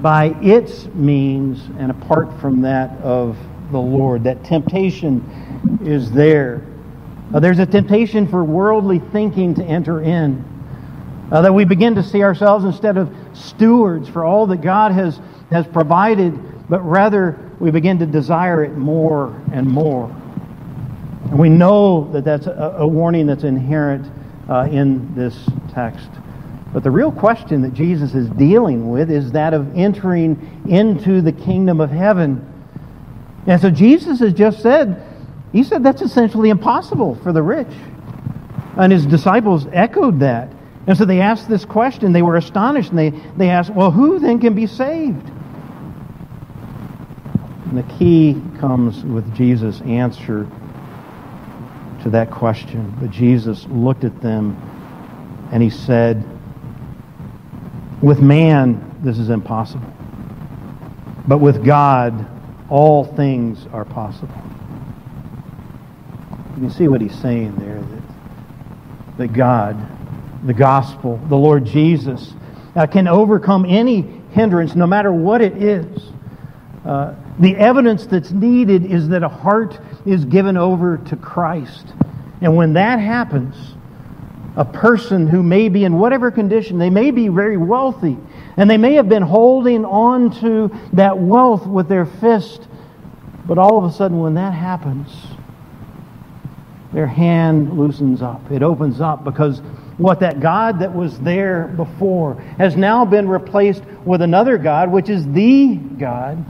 by 0.00 0.26
its 0.42 0.86
means 0.86 1.60
and 1.78 1.90
apart 1.90 2.40
from 2.40 2.62
that 2.62 2.98
of 3.02 3.36
the 3.70 3.78
Lord. 3.78 4.24
That 4.24 4.44
temptation 4.44 5.80
is 5.84 6.10
there. 6.10 6.64
Uh, 7.32 7.40
there's 7.40 7.58
a 7.58 7.66
temptation 7.66 8.26
for 8.26 8.42
worldly 8.42 8.98
thinking 8.98 9.54
to 9.56 9.64
enter 9.64 10.02
in. 10.02 10.44
Uh, 11.30 11.42
that 11.42 11.52
we 11.52 11.64
begin 11.64 11.94
to 11.94 12.02
see 12.02 12.22
ourselves 12.22 12.64
instead 12.64 12.96
of 12.96 13.14
stewards 13.34 14.08
for 14.08 14.24
all 14.24 14.46
that 14.46 14.62
God 14.62 14.92
has, 14.92 15.20
has 15.50 15.66
provided 15.66 16.38
but 16.68 16.80
rather 16.82 17.38
we 17.58 17.70
begin 17.70 17.98
to 17.98 18.06
desire 18.06 18.62
it 18.64 18.76
more 18.76 19.40
and 19.52 19.66
more. 19.66 20.10
And 21.24 21.38
we 21.38 21.48
know 21.48 22.10
that 22.12 22.24
that's 22.24 22.46
a, 22.46 22.76
a 22.78 22.86
warning 22.86 23.26
that's 23.26 23.44
inherent 23.44 24.10
uh, 24.48 24.68
in 24.70 25.14
this 25.14 25.48
text. 25.72 26.08
But 26.72 26.82
the 26.82 26.90
real 26.90 27.12
question 27.12 27.62
that 27.62 27.74
Jesus 27.74 28.14
is 28.14 28.28
dealing 28.30 28.90
with 28.90 29.10
is 29.10 29.32
that 29.32 29.54
of 29.54 29.76
entering 29.76 30.64
into 30.68 31.20
the 31.22 31.32
kingdom 31.32 31.80
of 31.80 31.90
heaven. 31.90 32.44
And 33.46 33.60
so 33.60 33.70
Jesus 33.70 34.20
has 34.20 34.34
just 34.34 34.60
said, 34.60 35.02
He 35.52 35.64
said 35.64 35.82
that's 35.82 36.02
essentially 36.02 36.50
impossible 36.50 37.14
for 37.16 37.32
the 37.32 37.42
rich. 37.42 37.72
And 38.76 38.92
his 38.92 39.06
disciples 39.06 39.66
echoed 39.72 40.20
that. 40.20 40.52
And 40.86 40.96
so 40.96 41.04
they 41.04 41.20
asked 41.20 41.48
this 41.48 41.64
question. 41.64 42.12
They 42.12 42.22
were 42.22 42.36
astonished 42.36 42.90
and 42.90 42.98
they, 42.98 43.10
they 43.36 43.48
asked, 43.48 43.70
Well, 43.70 43.90
who 43.90 44.18
then 44.18 44.38
can 44.38 44.54
be 44.54 44.66
saved? 44.66 45.30
And 47.68 47.76
the 47.76 47.94
key 47.98 48.40
comes 48.58 49.04
with 49.04 49.34
Jesus' 49.34 49.82
answer 49.82 50.48
to 52.02 52.10
that 52.10 52.30
question. 52.30 52.94
But 52.98 53.10
Jesus 53.10 53.66
looked 53.68 54.04
at 54.04 54.22
them 54.22 54.56
and 55.52 55.62
he 55.62 55.68
said, 55.68 56.24
With 58.00 58.20
man, 58.20 58.96
this 59.02 59.18
is 59.18 59.28
impossible. 59.28 59.92
But 61.26 61.38
with 61.38 61.62
God, 61.62 62.26
all 62.70 63.04
things 63.04 63.66
are 63.72 63.84
possible. 63.84 64.34
You 66.56 66.62
can 66.62 66.70
see 66.70 66.88
what 66.88 67.02
he's 67.02 67.16
saying 67.18 67.54
there 67.56 67.80
that, 67.80 69.18
that 69.18 69.32
God, 69.34 69.76
the 70.46 70.54
gospel, 70.54 71.20
the 71.28 71.36
Lord 71.36 71.66
Jesus, 71.66 72.32
uh, 72.74 72.86
can 72.86 73.06
overcome 73.06 73.66
any 73.68 74.02
hindrance, 74.30 74.74
no 74.74 74.86
matter 74.86 75.12
what 75.12 75.42
it 75.42 75.62
is. 75.62 76.12
Uh, 76.88 77.14
the 77.38 77.54
evidence 77.56 78.06
that's 78.06 78.30
needed 78.30 78.90
is 78.90 79.08
that 79.10 79.22
a 79.22 79.28
heart 79.28 79.78
is 80.06 80.24
given 80.24 80.56
over 80.56 80.96
to 80.96 81.16
Christ. 81.16 81.92
And 82.40 82.56
when 82.56 82.72
that 82.72 82.98
happens, 82.98 83.74
a 84.56 84.64
person 84.64 85.26
who 85.26 85.42
may 85.42 85.68
be 85.68 85.84
in 85.84 85.98
whatever 85.98 86.30
condition, 86.30 86.78
they 86.78 86.88
may 86.88 87.10
be 87.10 87.28
very 87.28 87.58
wealthy, 87.58 88.16
and 88.56 88.70
they 88.70 88.78
may 88.78 88.94
have 88.94 89.06
been 89.06 89.22
holding 89.22 89.84
on 89.84 90.30
to 90.40 90.70
that 90.94 91.18
wealth 91.18 91.66
with 91.66 91.90
their 91.90 92.06
fist, 92.06 92.66
but 93.46 93.58
all 93.58 93.76
of 93.76 93.84
a 93.84 93.94
sudden, 93.94 94.18
when 94.18 94.32
that 94.34 94.54
happens, 94.54 95.14
their 96.94 97.06
hand 97.06 97.78
loosens 97.78 98.22
up. 98.22 98.50
It 98.50 98.62
opens 98.62 99.02
up 99.02 99.24
because 99.24 99.60
what 99.98 100.20
that 100.20 100.40
God 100.40 100.78
that 100.78 100.94
was 100.94 101.20
there 101.20 101.66
before 101.76 102.40
has 102.56 102.76
now 102.76 103.04
been 103.04 103.28
replaced 103.28 103.84
with 104.06 104.22
another 104.22 104.56
God, 104.56 104.90
which 104.90 105.10
is 105.10 105.26
the 105.26 105.74
God. 105.76 106.42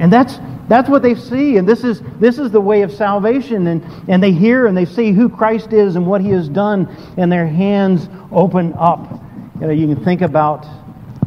And 0.00 0.12
that's, 0.12 0.38
that's 0.66 0.88
what 0.88 1.02
they 1.02 1.14
see. 1.14 1.58
And 1.58 1.68
this 1.68 1.84
is, 1.84 2.02
this 2.18 2.38
is 2.38 2.50
the 2.50 2.60
way 2.60 2.82
of 2.82 2.92
salvation. 2.92 3.66
And, 3.66 3.84
and 4.08 4.22
they 4.22 4.32
hear 4.32 4.66
and 4.66 4.76
they 4.76 4.86
see 4.86 5.12
who 5.12 5.28
Christ 5.28 5.72
is 5.72 5.94
and 5.94 6.06
what 6.06 6.22
he 6.22 6.30
has 6.30 6.48
done, 6.48 6.88
and 7.16 7.30
their 7.30 7.46
hands 7.46 8.08
open 8.32 8.74
up. 8.78 9.22
You 9.60 9.66
know, 9.66 9.72
you 9.72 9.94
can 9.94 10.02
think 10.02 10.22
about, 10.22 10.64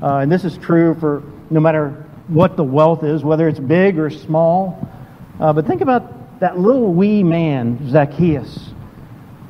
uh, 0.02 0.18
and 0.18 0.32
this 0.32 0.44
is 0.44 0.58
true 0.58 0.96
for 1.00 1.24
no 1.50 1.60
matter 1.60 2.06
what 2.28 2.58
the 2.58 2.64
wealth 2.64 3.04
is, 3.04 3.24
whether 3.24 3.48
it's 3.48 3.60
big 3.60 4.00
or 4.00 4.10
small. 4.10 4.90
Uh, 5.40 5.54
but 5.54 5.68
think 5.68 5.82
about 5.82 6.40
that 6.40 6.58
little 6.58 6.92
wee 6.94 7.24
man, 7.24 7.90
Zacchaeus 7.90 8.74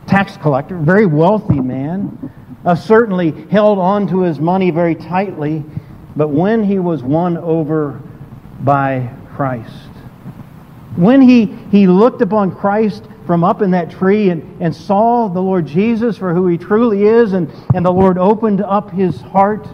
tax 0.07 0.38
collector, 0.38 0.78
very 0.78 1.05
wealthy 1.05 1.61
man, 1.61 2.32
uh, 2.65 2.76
certainly 2.76 3.32
held 3.49 3.80
on 3.80 4.07
to 4.07 4.21
his 4.21 4.39
money 4.39 4.69
very 4.69 4.95
tightly, 4.95 5.63
but 6.15 6.28
when 6.28 6.63
he 6.63 6.80
was 6.80 7.01
won 7.01 7.38
over 7.38 8.01
by 8.64 9.09
Christ, 9.36 9.89
when 10.95 11.22
he, 11.22 11.45
he 11.72 11.88
looked 11.88 12.22
upon 12.22 12.55
Christ 12.55 13.03
from 13.26 13.43
up 13.43 13.61
in 13.61 13.72
that 13.72 13.89
tree 13.89 14.30
and, 14.30 14.61
and 14.61 14.76
saw 14.76 15.28
the 15.28 15.41
Lord 15.41 15.66
Jesus 15.66 16.18
for 16.18 16.34
who 16.34 16.47
he 16.47 16.57
truly 16.57 17.03
is, 17.03 17.34
and, 17.34 17.51
and 17.74 17.86
the 17.86 17.91
Lord 17.91 18.18
opened 18.18 18.61
up 18.61 18.91
his 18.91 19.20
heart, 19.22 19.68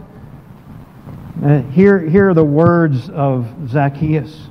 uh, 1.44 1.62
here, 1.62 2.00
here 2.00 2.30
are 2.30 2.34
the 2.34 2.44
words 2.44 3.10
of 3.10 3.48
Zacchaeus. 3.70 4.48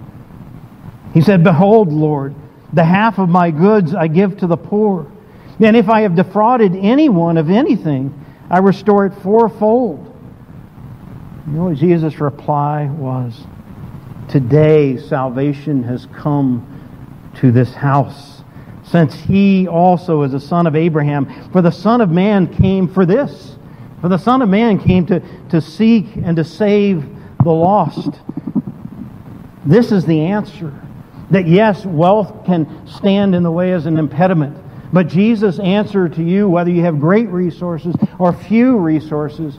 He 1.15 1.21
said, 1.21 1.45
Behold, 1.45 1.93
Lord, 1.93 2.35
the 2.73 2.85
half 2.85 3.19
of 3.19 3.29
my 3.29 3.51
goods 3.51 3.95
I 3.95 4.09
give 4.09 4.39
to 4.39 4.47
the 4.47 4.57
poor. 4.57 5.11
And 5.61 5.77
if 5.77 5.89
I 5.89 6.03
have 6.03 6.15
defrauded 6.15 6.75
anyone 6.77 7.37
of 7.37 7.51
anything, 7.51 8.25
I 8.51 8.59
restore 8.59 9.07
it 9.07 9.15
fourfold. 9.23 10.05
You 11.47 11.53
know 11.53 11.65
what 11.65 11.77
Jesus' 11.77 12.21
reply 12.21 12.87
was? 12.87 13.39
Today 14.29 14.99
salvation 14.99 15.83
has 15.85 16.07
come 16.15 17.33
to 17.37 17.51
this 17.51 17.73
house, 17.73 18.43
since 18.85 19.15
he 19.15 19.67
also 19.67 20.23
is 20.23 20.35
a 20.35 20.41
son 20.41 20.67
of 20.67 20.77
Abraham. 20.77 21.51
For 21.51 21.63
the 21.63 21.71
Son 21.71 22.03
of 22.03 22.11
Man 22.11 22.47
came 22.47 22.89
for 22.89 23.07
this. 23.07 23.57
For 24.03 24.09
the 24.09 24.19
Son 24.19 24.43
of 24.43 24.51
Man 24.51 24.79
came 24.79 25.07
to, 25.07 25.21
to 25.49 25.63
seek 25.63 26.15
and 26.17 26.37
to 26.37 26.45
save 26.45 27.09
the 27.43 27.51
lost. 27.51 28.21
This 29.65 29.93
is 29.93 30.05
the 30.05 30.21
answer. 30.21 30.79
That 31.31 31.47
yes, 31.47 31.87
wealth 31.87 32.45
can 32.45 32.87
stand 32.87 33.35
in 33.35 33.43
the 33.43 33.51
way 33.51 33.73
as 33.73 33.87
an 33.87 33.99
impediment. 33.99 34.59
But 34.93 35.09
Jesus' 35.09 35.59
answer 35.59 36.09
to 36.09 36.23
you, 36.23 36.49
whether 36.51 36.71
you 36.71 36.83
have 36.83 37.01
great 37.01 37.29
resources 37.29 37.95
or 38.19 38.33
few 38.35 38.77
resources, 38.77 39.59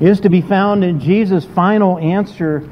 is 0.00 0.20
to 0.20 0.28
be 0.28 0.42
found 0.42 0.84
in 0.84 1.00
Jesus' 1.00 1.44
final 1.44 1.98
answer 1.98 2.68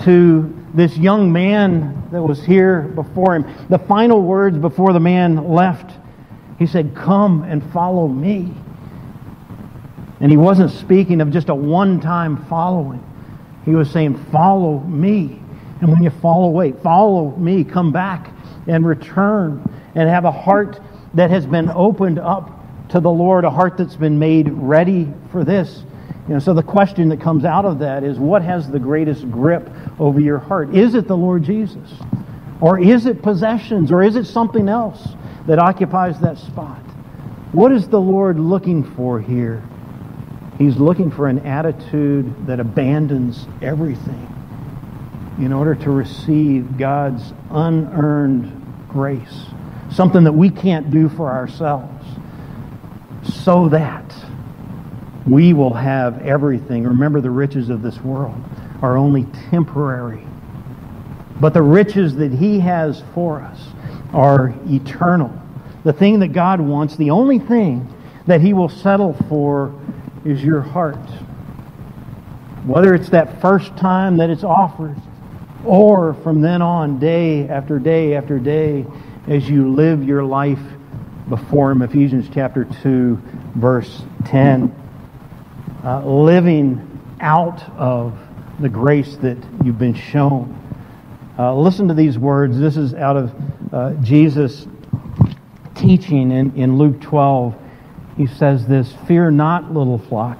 to 0.00 0.61
this 0.74 0.96
young 0.96 1.32
man 1.32 2.08
that 2.12 2.22
was 2.22 2.44
here 2.44 2.82
before 2.82 3.36
him. 3.36 3.46
The 3.68 3.78
final 3.78 4.22
words 4.22 4.58
before 4.58 4.92
the 4.92 5.00
man 5.00 5.48
left, 5.48 5.92
he 6.58 6.66
said, 6.66 6.94
Come 6.94 7.42
and 7.42 7.62
follow 7.72 8.08
me. 8.08 8.54
And 10.20 10.30
he 10.30 10.36
wasn't 10.36 10.70
speaking 10.70 11.20
of 11.20 11.30
just 11.30 11.48
a 11.48 11.54
one 11.54 12.00
time 12.00 12.44
following, 12.46 13.04
he 13.64 13.74
was 13.74 13.90
saying, 13.90 14.24
Follow 14.30 14.80
me. 14.80 15.40
And 15.80 15.90
when 15.90 16.02
you 16.02 16.10
fall 16.10 16.44
away, 16.44 16.72
follow 16.72 17.34
me, 17.36 17.64
come 17.64 17.90
back 17.90 18.30
and 18.68 18.86
return 18.86 19.68
and 19.96 20.08
have 20.08 20.24
a 20.24 20.30
heart 20.30 20.80
that 21.14 21.30
has 21.30 21.44
been 21.44 21.68
opened 21.68 22.20
up 22.20 22.60
to 22.90 23.00
the 23.00 23.10
Lord, 23.10 23.44
a 23.44 23.50
heart 23.50 23.76
that's 23.76 23.96
been 23.96 24.18
made 24.18 24.48
ready 24.50 25.12
for 25.32 25.44
this. 25.44 25.82
You 26.28 26.34
know, 26.34 26.38
so 26.38 26.54
the 26.54 26.62
question 26.62 27.08
that 27.08 27.20
comes 27.20 27.44
out 27.44 27.64
of 27.64 27.80
that 27.80 28.04
is 28.04 28.18
what 28.18 28.42
has 28.42 28.70
the 28.70 28.78
greatest 28.78 29.28
grip 29.30 29.68
over 30.02 30.20
your 30.20 30.38
heart? 30.38 30.74
Is 30.74 30.94
it 30.94 31.06
the 31.06 31.16
Lord 31.16 31.44
Jesus? 31.44 31.90
Or 32.60 32.78
is 32.80 33.06
it 33.06 33.22
possessions? 33.22 33.90
Or 33.90 34.02
is 34.02 34.16
it 34.16 34.24
something 34.26 34.68
else 34.68 35.08
that 35.46 35.58
occupies 35.58 36.20
that 36.20 36.38
spot? 36.38 36.80
What 37.52 37.72
is 37.72 37.88
the 37.88 38.00
Lord 38.00 38.38
looking 38.38 38.84
for 38.94 39.20
here? 39.20 39.62
He's 40.58 40.76
looking 40.76 41.10
for 41.10 41.28
an 41.28 41.40
attitude 41.40 42.46
that 42.46 42.60
abandons 42.60 43.46
everything 43.60 44.28
in 45.38 45.52
order 45.52 45.74
to 45.74 45.90
receive 45.90 46.76
God's 46.76 47.32
unearned 47.50 48.86
grace 48.88 49.46
something 49.92 50.24
that 50.24 50.32
we 50.32 50.50
can't 50.50 50.90
do 50.90 51.08
for 51.08 51.30
ourselves, 51.30 52.04
so 53.44 53.68
that 53.68 54.14
we 55.26 55.52
will 55.52 55.74
have 55.74 56.22
everything. 56.22 56.84
Remember, 56.84 57.20
the 57.20 57.30
riches 57.30 57.68
of 57.68 57.82
this 57.82 58.00
world 58.00 58.42
are 58.82 58.96
only 58.96 59.24
temporary. 59.50 60.26
But 61.40 61.54
the 61.54 61.62
riches 61.62 62.16
that 62.16 62.32
He 62.32 62.60
has 62.60 63.02
for 63.14 63.40
us 63.40 63.60
are 64.12 64.54
eternal. 64.66 65.32
The 65.84 65.92
thing 65.92 66.20
that 66.20 66.28
God 66.28 66.60
wants, 66.60 66.96
the 66.96 67.10
only 67.10 67.38
thing 67.38 67.92
that 68.26 68.40
He 68.40 68.52
will 68.52 68.68
settle 68.68 69.14
for 69.28 69.74
is 70.24 70.42
your 70.44 70.60
heart. 70.60 70.96
Whether 72.66 72.94
it's 72.94 73.08
that 73.08 73.40
first 73.40 73.76
time 73.76 74.18
that 74.18 74.30
it's 74.30 74.44
offered, 74.44 74.96
or 75.64 76.14
from 76.14 76.40
then 76.40 76.62
on, 76.62 76.98
day 76.98 77.48
after 77.48 77.78
day 77.78 78.14
after 78.14 78.38
day, 78.38 78.84
as 79.26 79.48
you 79.48 79.72
live 79.72 80.04
your 80.04 80.24
life 80.24 80.60
before 81.28 81.70
Him. 81.72 81.82
Ephesians 81.82 82.28
chapter 82.32 82.64
2, 82.82 83.20
verse 83.54 84.02
10. 84.26 84.74
Uh, 85.84 86.04
living 86.04 86.88
out 87.20 87.62
of 87.76 88.16
the 88.60 88.68
grace 88.68 89.16
that 89.16 89.38
you've 89.64 89.78
been 89.78 89.94
shown. 89.94 90.58
Uh, 91.38 91.54
listen 91.54 91.88
to 91.88 91.94
these 91.94 92.18
words. 92.18 92.58
This 92.58 92.76
is 92.76 92.94
out 92.94 93.16
of 93.16 93.32
uh, 93.72 93.94
Jesus' 94.02 94.66
teaching 95.74 96.30
in, 96.30 96.54
in 96.56 96.76
Luke 96.76 97.00
12. 97.00 97.54
He 98.16 98.26
says 98.26 98.66
this 98.66 98.92
Fear 99.08 99.30
not, 99.30 99.72
little 99.72 99.98
flock, 99.98 100.38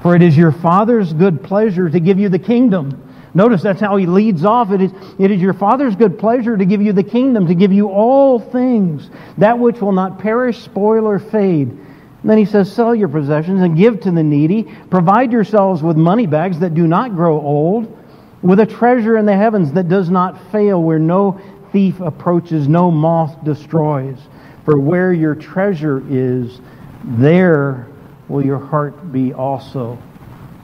for 0.00 0.16
it 0.16 0.22
is 0.22 0.36
your 0.36 0.52
Father's 0.52 1.12
good 1.12 1.42
pleasure 1.42 1.88
to 1.88 2.00
give 2.00 2.18
you 2.18 2.28
the 2.28 2.38
kingdom. 2.38 2.98
Notice 3.34 3.62
that's 3.62 3.80
how 3.80 3.96
he 3.96 4.06
leads 4.06 4.44
off. 4.44 4.72
It 4.72 4.82
is, 4.82 4.92
it 5.18 5.30
is 5.30 5.40
your 5.40 5.54
Father's 5.54 5.96
good 5.96 6.18
pleasure 6.18 6.56
to 6.56 6.64
give 6.64 6.82
you 6.82 6.92
the 6.92 7.04
kingdom, 7.04 7.46
to 7.46 7.54
give 7.54 7.72
you 7.72 7.88
all 7.88 8.38
things, 8.38 9.08
that 9.38 9.58
which 9.58 9.80
will 9.80 9.92
not 9.92 10.18
perish, 10.18 10.62
spoil, 10.62 11.06
or 11.06 11.18
fade. 11.18 11.78
And 12.22 12.30
then 12.30 12.38
he 12.38 12.44
says, 12.44 12.72
Sell 12.72 12.94
your 12.94 13.08
possessions 13.08 13.60
and 13.62 13.76
give 13.76 14.00
to 14.00 14.10
the 14.10 14.22
needy. 14.22 14.64
Provide 14.90 15.32
yourselves 15.32 15.82
with 15.82 15.96
money 15.96 16.26
bags 16.26 16.60
that 16.60 16.74
do 16.74 16.86
not 16.86 17.14
grow 17.14 17.40
old, 17.40 17.98
with 18.42 18.60
a 18.60 18.66
treasure 18.66 19.16
in 19.16 19.26
the 19.26 19.36
heavens 19.36 19.72
that 19.72 19.88
does 19.88 20.08
not 20.08 20.50
fail, 20.52 20.82
where 20.82 20.98
no 20.98 21.40
thief 21.72 22.00
approaches, 22.00 22.68
no 22.68 22.90
moth 22.90 23.42
destroys. 23.44 24.18
For 24.64 24.78
where 24.78 25.12
your 25.12 25.34
treasure 25.34 26.02
is, 26.08 26.60
there 27.04 27.88
will 28.28 28.44
your 28.44 28.58
heart 28.58 29.12
be 29.12 29.32
also. 29.32 29.98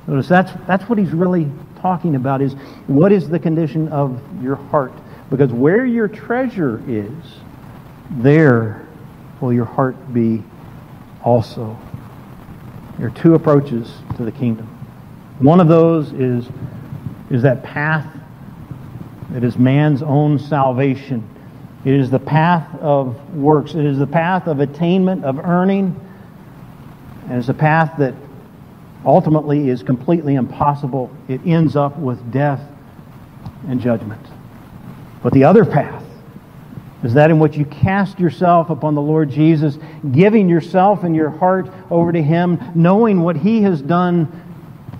Notice 0.06 0.28
that's, 0.28 0.52
that's 0.66 0.88
what 0.88 0.98
he's 0.98 1.12
really 1.12 1.50
talking 1.80 2.14
about 2.14 2.40
is 2.40 2.54
what 2.86 3.12
is 3.12 3.28
the 3.28 3.38
condition 3.38 3.88
of 3.88 4.20
your 4.42 4.56
heart? 4.56 4.92
Because 5.30 5.52
where 5.52 5.84
your 5.84 6.08
treasure 6.08 6.82
is, 6.86 7.12
there 8.10 8.86
will 9.40 9.52
your 9.52 9.64
heart 9.64 10.14
be 10.14 10.42
also. 11.28 11.76
There 12.96 13.08
are 13.08 13.10
two 13.10 13.34
approaches 13.34 13.92
to 14.16 14.24
the 14.24 14.32
kingdom. 14.32 14.66
One 15.40 15.60
of 15.60 15.68
those 15.68 16.10
is, 16.12 16.48
is 17.28 17.42
that 17.42 17.62
path 17.62 18.06
that 19.30 19.44
is 19.44 19.58
man's 19.58 20.02
own 20.02 20.38
salvation. 20.38 21.28
It 21.84 21.92
is 21.92 22.10
the 22.10 22.18
path 22.18 22.74
of 22.80 23.34
works. 23.34 23.74
It 23.74 23.84
is 23.84 23.98
the 23.98 24.06
path 24.06 24.46
of 24.46 24.60
attainment, 24.60 25.26
of 25.26 25.38
earning. 25.38 25.94
And 27.28 27.38
it's 27.38 27.50
a 27.50 27.54
path 27.54 27.98
that 27.98 28.14
ultimately 29.04 29.68
is 29.68 29.82
completely 29.82 30.36
impossible. 30.36 31.14
It 31.28 31.42
ends 31.46 31.76
up 31.76 31.98
with 31.98 32.32
death 32.32 32.62
and 33.68 33.82
judgment. 33.82 34.26
But 35.22 35.34
the 35.34 35.44
other 35.44 35.66
path 35.66 36.02
is 37.02 37.14
that 37.14 37.30
in 37.30 37.38
which 37.38 37.56
you 37.56 37.64
cast 37.64 38.18
yourself 38.18 38.70
upon 38.70 38.94
the 38.94 39.00
Lord 39.00 39.30
Jesus, 39.30 39.78
giving 40.10 40.48
yourself 40.48 41.04
and 41.04 41.14
your 41.14 41.30
heart 41.30 41.70
over 41.90 42.12
to 42.12 42.22
Him, 42.22 42.58
knowing 42.74 43.20
what 43.20 43.36
He 43.36 43.62
has 43.62 43.80
done 43.80 44.44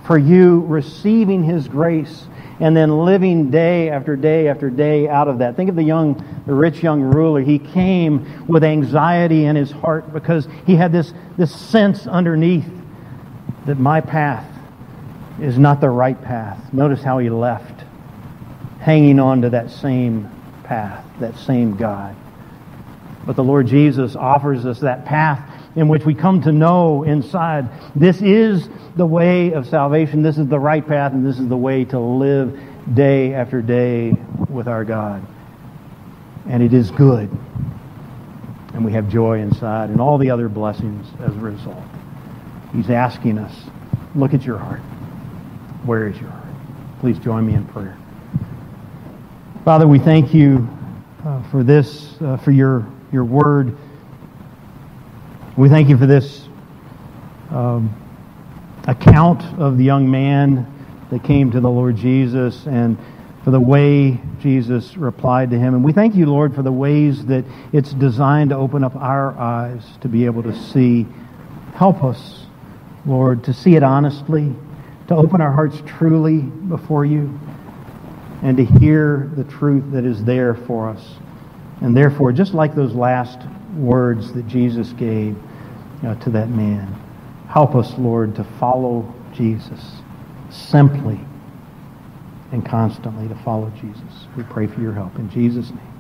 for 0.07 0.17
you 0.17 0.61
receiving 0.61 1.43
His 1.43 1.67
grace 1.67 2.27
and 2.61 2.77
then 2.77 3.05
living 3.05 3.51
day 3.51 3.89
after 3.89 4.17
day 4.17 4.49
after 4.49 4.71
day 4.71 5.09
out 5.09 5.29
of 5.29 5.39
that. 5.39 5.57
Think 5.57 5.71
of 5.71 5.77
the 5.77 5.83
young, 5.83 6.25
the 6.47 6.55
rich 6.55 6.83
young 6.83 7.03
ruler. 7.03 7.41
He 7.41 7.59
came 7.59 8.47
with 8.47 8.65
anxiety 8.65 9.45
in 9.45 9.55
his 9.55 9.71
heart 9.71 10.13
because 10.13 10.49
he 10.67 10.75
had 10.75 10.93
this, 10.93 11.13
this 11.37 11.55
sense 11.55 12.07
underneath 12.07 12.69
that 13.67 13.79
my 13.79 14.01
path 14.01 14.47
is 15.41 15.59
not 15.59 15.81
the 15.81 15.91
right 15.91 16.21
path. 16.21 16.73
Notice 16.73 17.03
how 17.03 17.19
he 17.19 17.31
left, 17.31 17.85
hanging 18.81 19.21
on 19.21 19.43
to 19.43 19.51
that 19.51 19.71
same 19.71 20.29
path, 20.69 21.05
that 21.21 21.37
same 21.37 21.77
God. 21.77 22.15
But 23.27 23.37
the 23.37 23.45
Lord 23.45 23.67
Jesus 23.67 24.15
offers 24.17 24.65
us 24.65 24.81
that 24.81 25.05
path 25.05 25.41
in 25.77 25.89
which 25.89 26.05
we 26.05 26.15
come 26.15 26.43
to 26.43 26.53
know 26.53 27.03
inside 27.03 27.69
this 27.95 28.21
is 28.23 28.69
the 28.97 29.07
way 29.07 29.53
of 29.53 29.67
salvation, 29.67 30.23
this 30.23 30.39
is 30.39 30.47
the 30.47 30.59
right 30.59 30.87
path, 30.87 31.13
and 31.13 31.27
this 31.27 31.39
is 31.39 31.49
the 31.49 31.57
way 31.57 31.85
to 31.87 31.99
live 31.99 32.59
day 32.95 33.35
after 33.35 33.61
day 33.61 34.13
with 34.49 34.67
our 34.69 34.85
God. 34.85 35.27
And 36.49 36.63
it 36.63 36.73
is 36.73 36.91
good. 36.91 37.31
And 38.75 38.85
we 38.85 38.93
have 38.93 39.09
joy 39.09 39.41
inside 39.41 39.91
and 39.91 40.01
all 40.01 40.19
the 40.19 40.31
other 40.31 40.49
blessings 40.49 41.07
as 41.21 41.35
a 41.35 41.41
result. 41.41 41.83
He's 42.73 42.91
asking 42.91 43.39
us, 43.39 43.55
look 44.15 44.35
at 44.35 44.45
your 44.45 44.59
heart. 44.59 44.81
Where 45.85 46.07
is 46.09 46.19
your 46.21 46.31
heart? 46.31 46.55
Please 47.01 47.19
join 47.19 47.47
me 47.47 47.55
in 47.55 47.67
prayer. 47.67 47.97
Father, 49.69 49.87
we 49.87 49.99
thank 49.99 50.33
you 50.33 50.67
uh, 51.27 51.43
for 51.51 51.63
this, 51.63 52.17
uh, 52.23 52.39
for 52.39 52.53
your, 52.53 52.87
your 53.13 53.27
word. 53.27 53.77
We 55.59 55.69
thank 55.69 55.91
you 55.91 55.99
for 55.99 56.07
this 56.07 56.49
um, 57.51 57.95
account 58.87 59.45
of 59.61 59.77
the 59.77 59.85
young 59.85 60.11
man 60.11 60.67
that 61.11 61.23
came 61.23 61.51
to 61.51 61.61
the 61.61 61.69
Lord 61.69 61.97
Jesus 61.97 62.65
and 62.65 62.97
for 63.45 63.51
the 63.51 63.61
way 63.61 64.19
Jesus 64.41 64.97
replied 64.97 65.51
to 65.51 65.59
him. 65.59 65.75
And 65.75 65.85
we 65.85 65.93
thank 65.93 66.15
you, 66.15 66.25
Lord, 66.25 66.55
for 66.55 66.63
the 66.63 66.73
ways 66.73 67.27
that 67.27 67.45
it's 67.71 67.93
designed 67.93 68.49
to 68.49 68.57
open 68.57 68.83
up 68.83 68.97
our 68.97 69.37
eyes 69.37 69.85
to 70.01 70.09
be 70.09 70.25
able 70.25 70.45
to 70.45 70.59
see. 70.59 71.07
Help 71.75 72.03
us, 72.03 72.47
Lord, 73.05 73.45
to 73.45 73.53
see 73.53 73.77
it 73.77 73.83
honestly, 73.83 74.51
to 75.09 75.15
open 75.15 75.43
our 75.43 75.53
hearts 75.53 75.77
truly 75.85 76.39
before 76.39 77.05
you, 77.05 77.39
and 78.43 78.57
to 78.57 78.65
hear 78.65 79.31
the 79.37 79.45
truth 79.45 79.85
that 79.93 80.05
is 80.05 80.25
there 80.25 80.55
for 80.55 80.89
us. 80.89 81.17
And 81.81 81.97
therefore, 81.97 82.33
just 82.33 82.55
like 82.55 82.75
those 82.75 82.95
last 82.95 83.41
words 83.77 84.33
that 84.33 84.47
Jesus 84.47 84.93
gave, 84.93 85.37
you 85.37 86.03
know, 86.03 86.15
to 86.23 86.31
that 86.31 86.49
man. 86.49 86.87
Help 87.49 87.75
us, 87.75 87.97
Lord, 87.99 88.35
to 88.37 88.45
follow 88.45 89.13
Jesus 89.33 89.81
simply 90.51 91.21
and 92.53 92.65
constantly 92.65 93.29
to 93.29 93.35
follow 93.37 93.71
Jesus. 93.81 94.27
We 94.37 94.43
pray 94.45 94.67
for 94.67 94.81
your 94.81 94.93
help 94.93 95.17
in 95.17 95.31
Jesus' 95.31 95.71
name. 95.71 95.98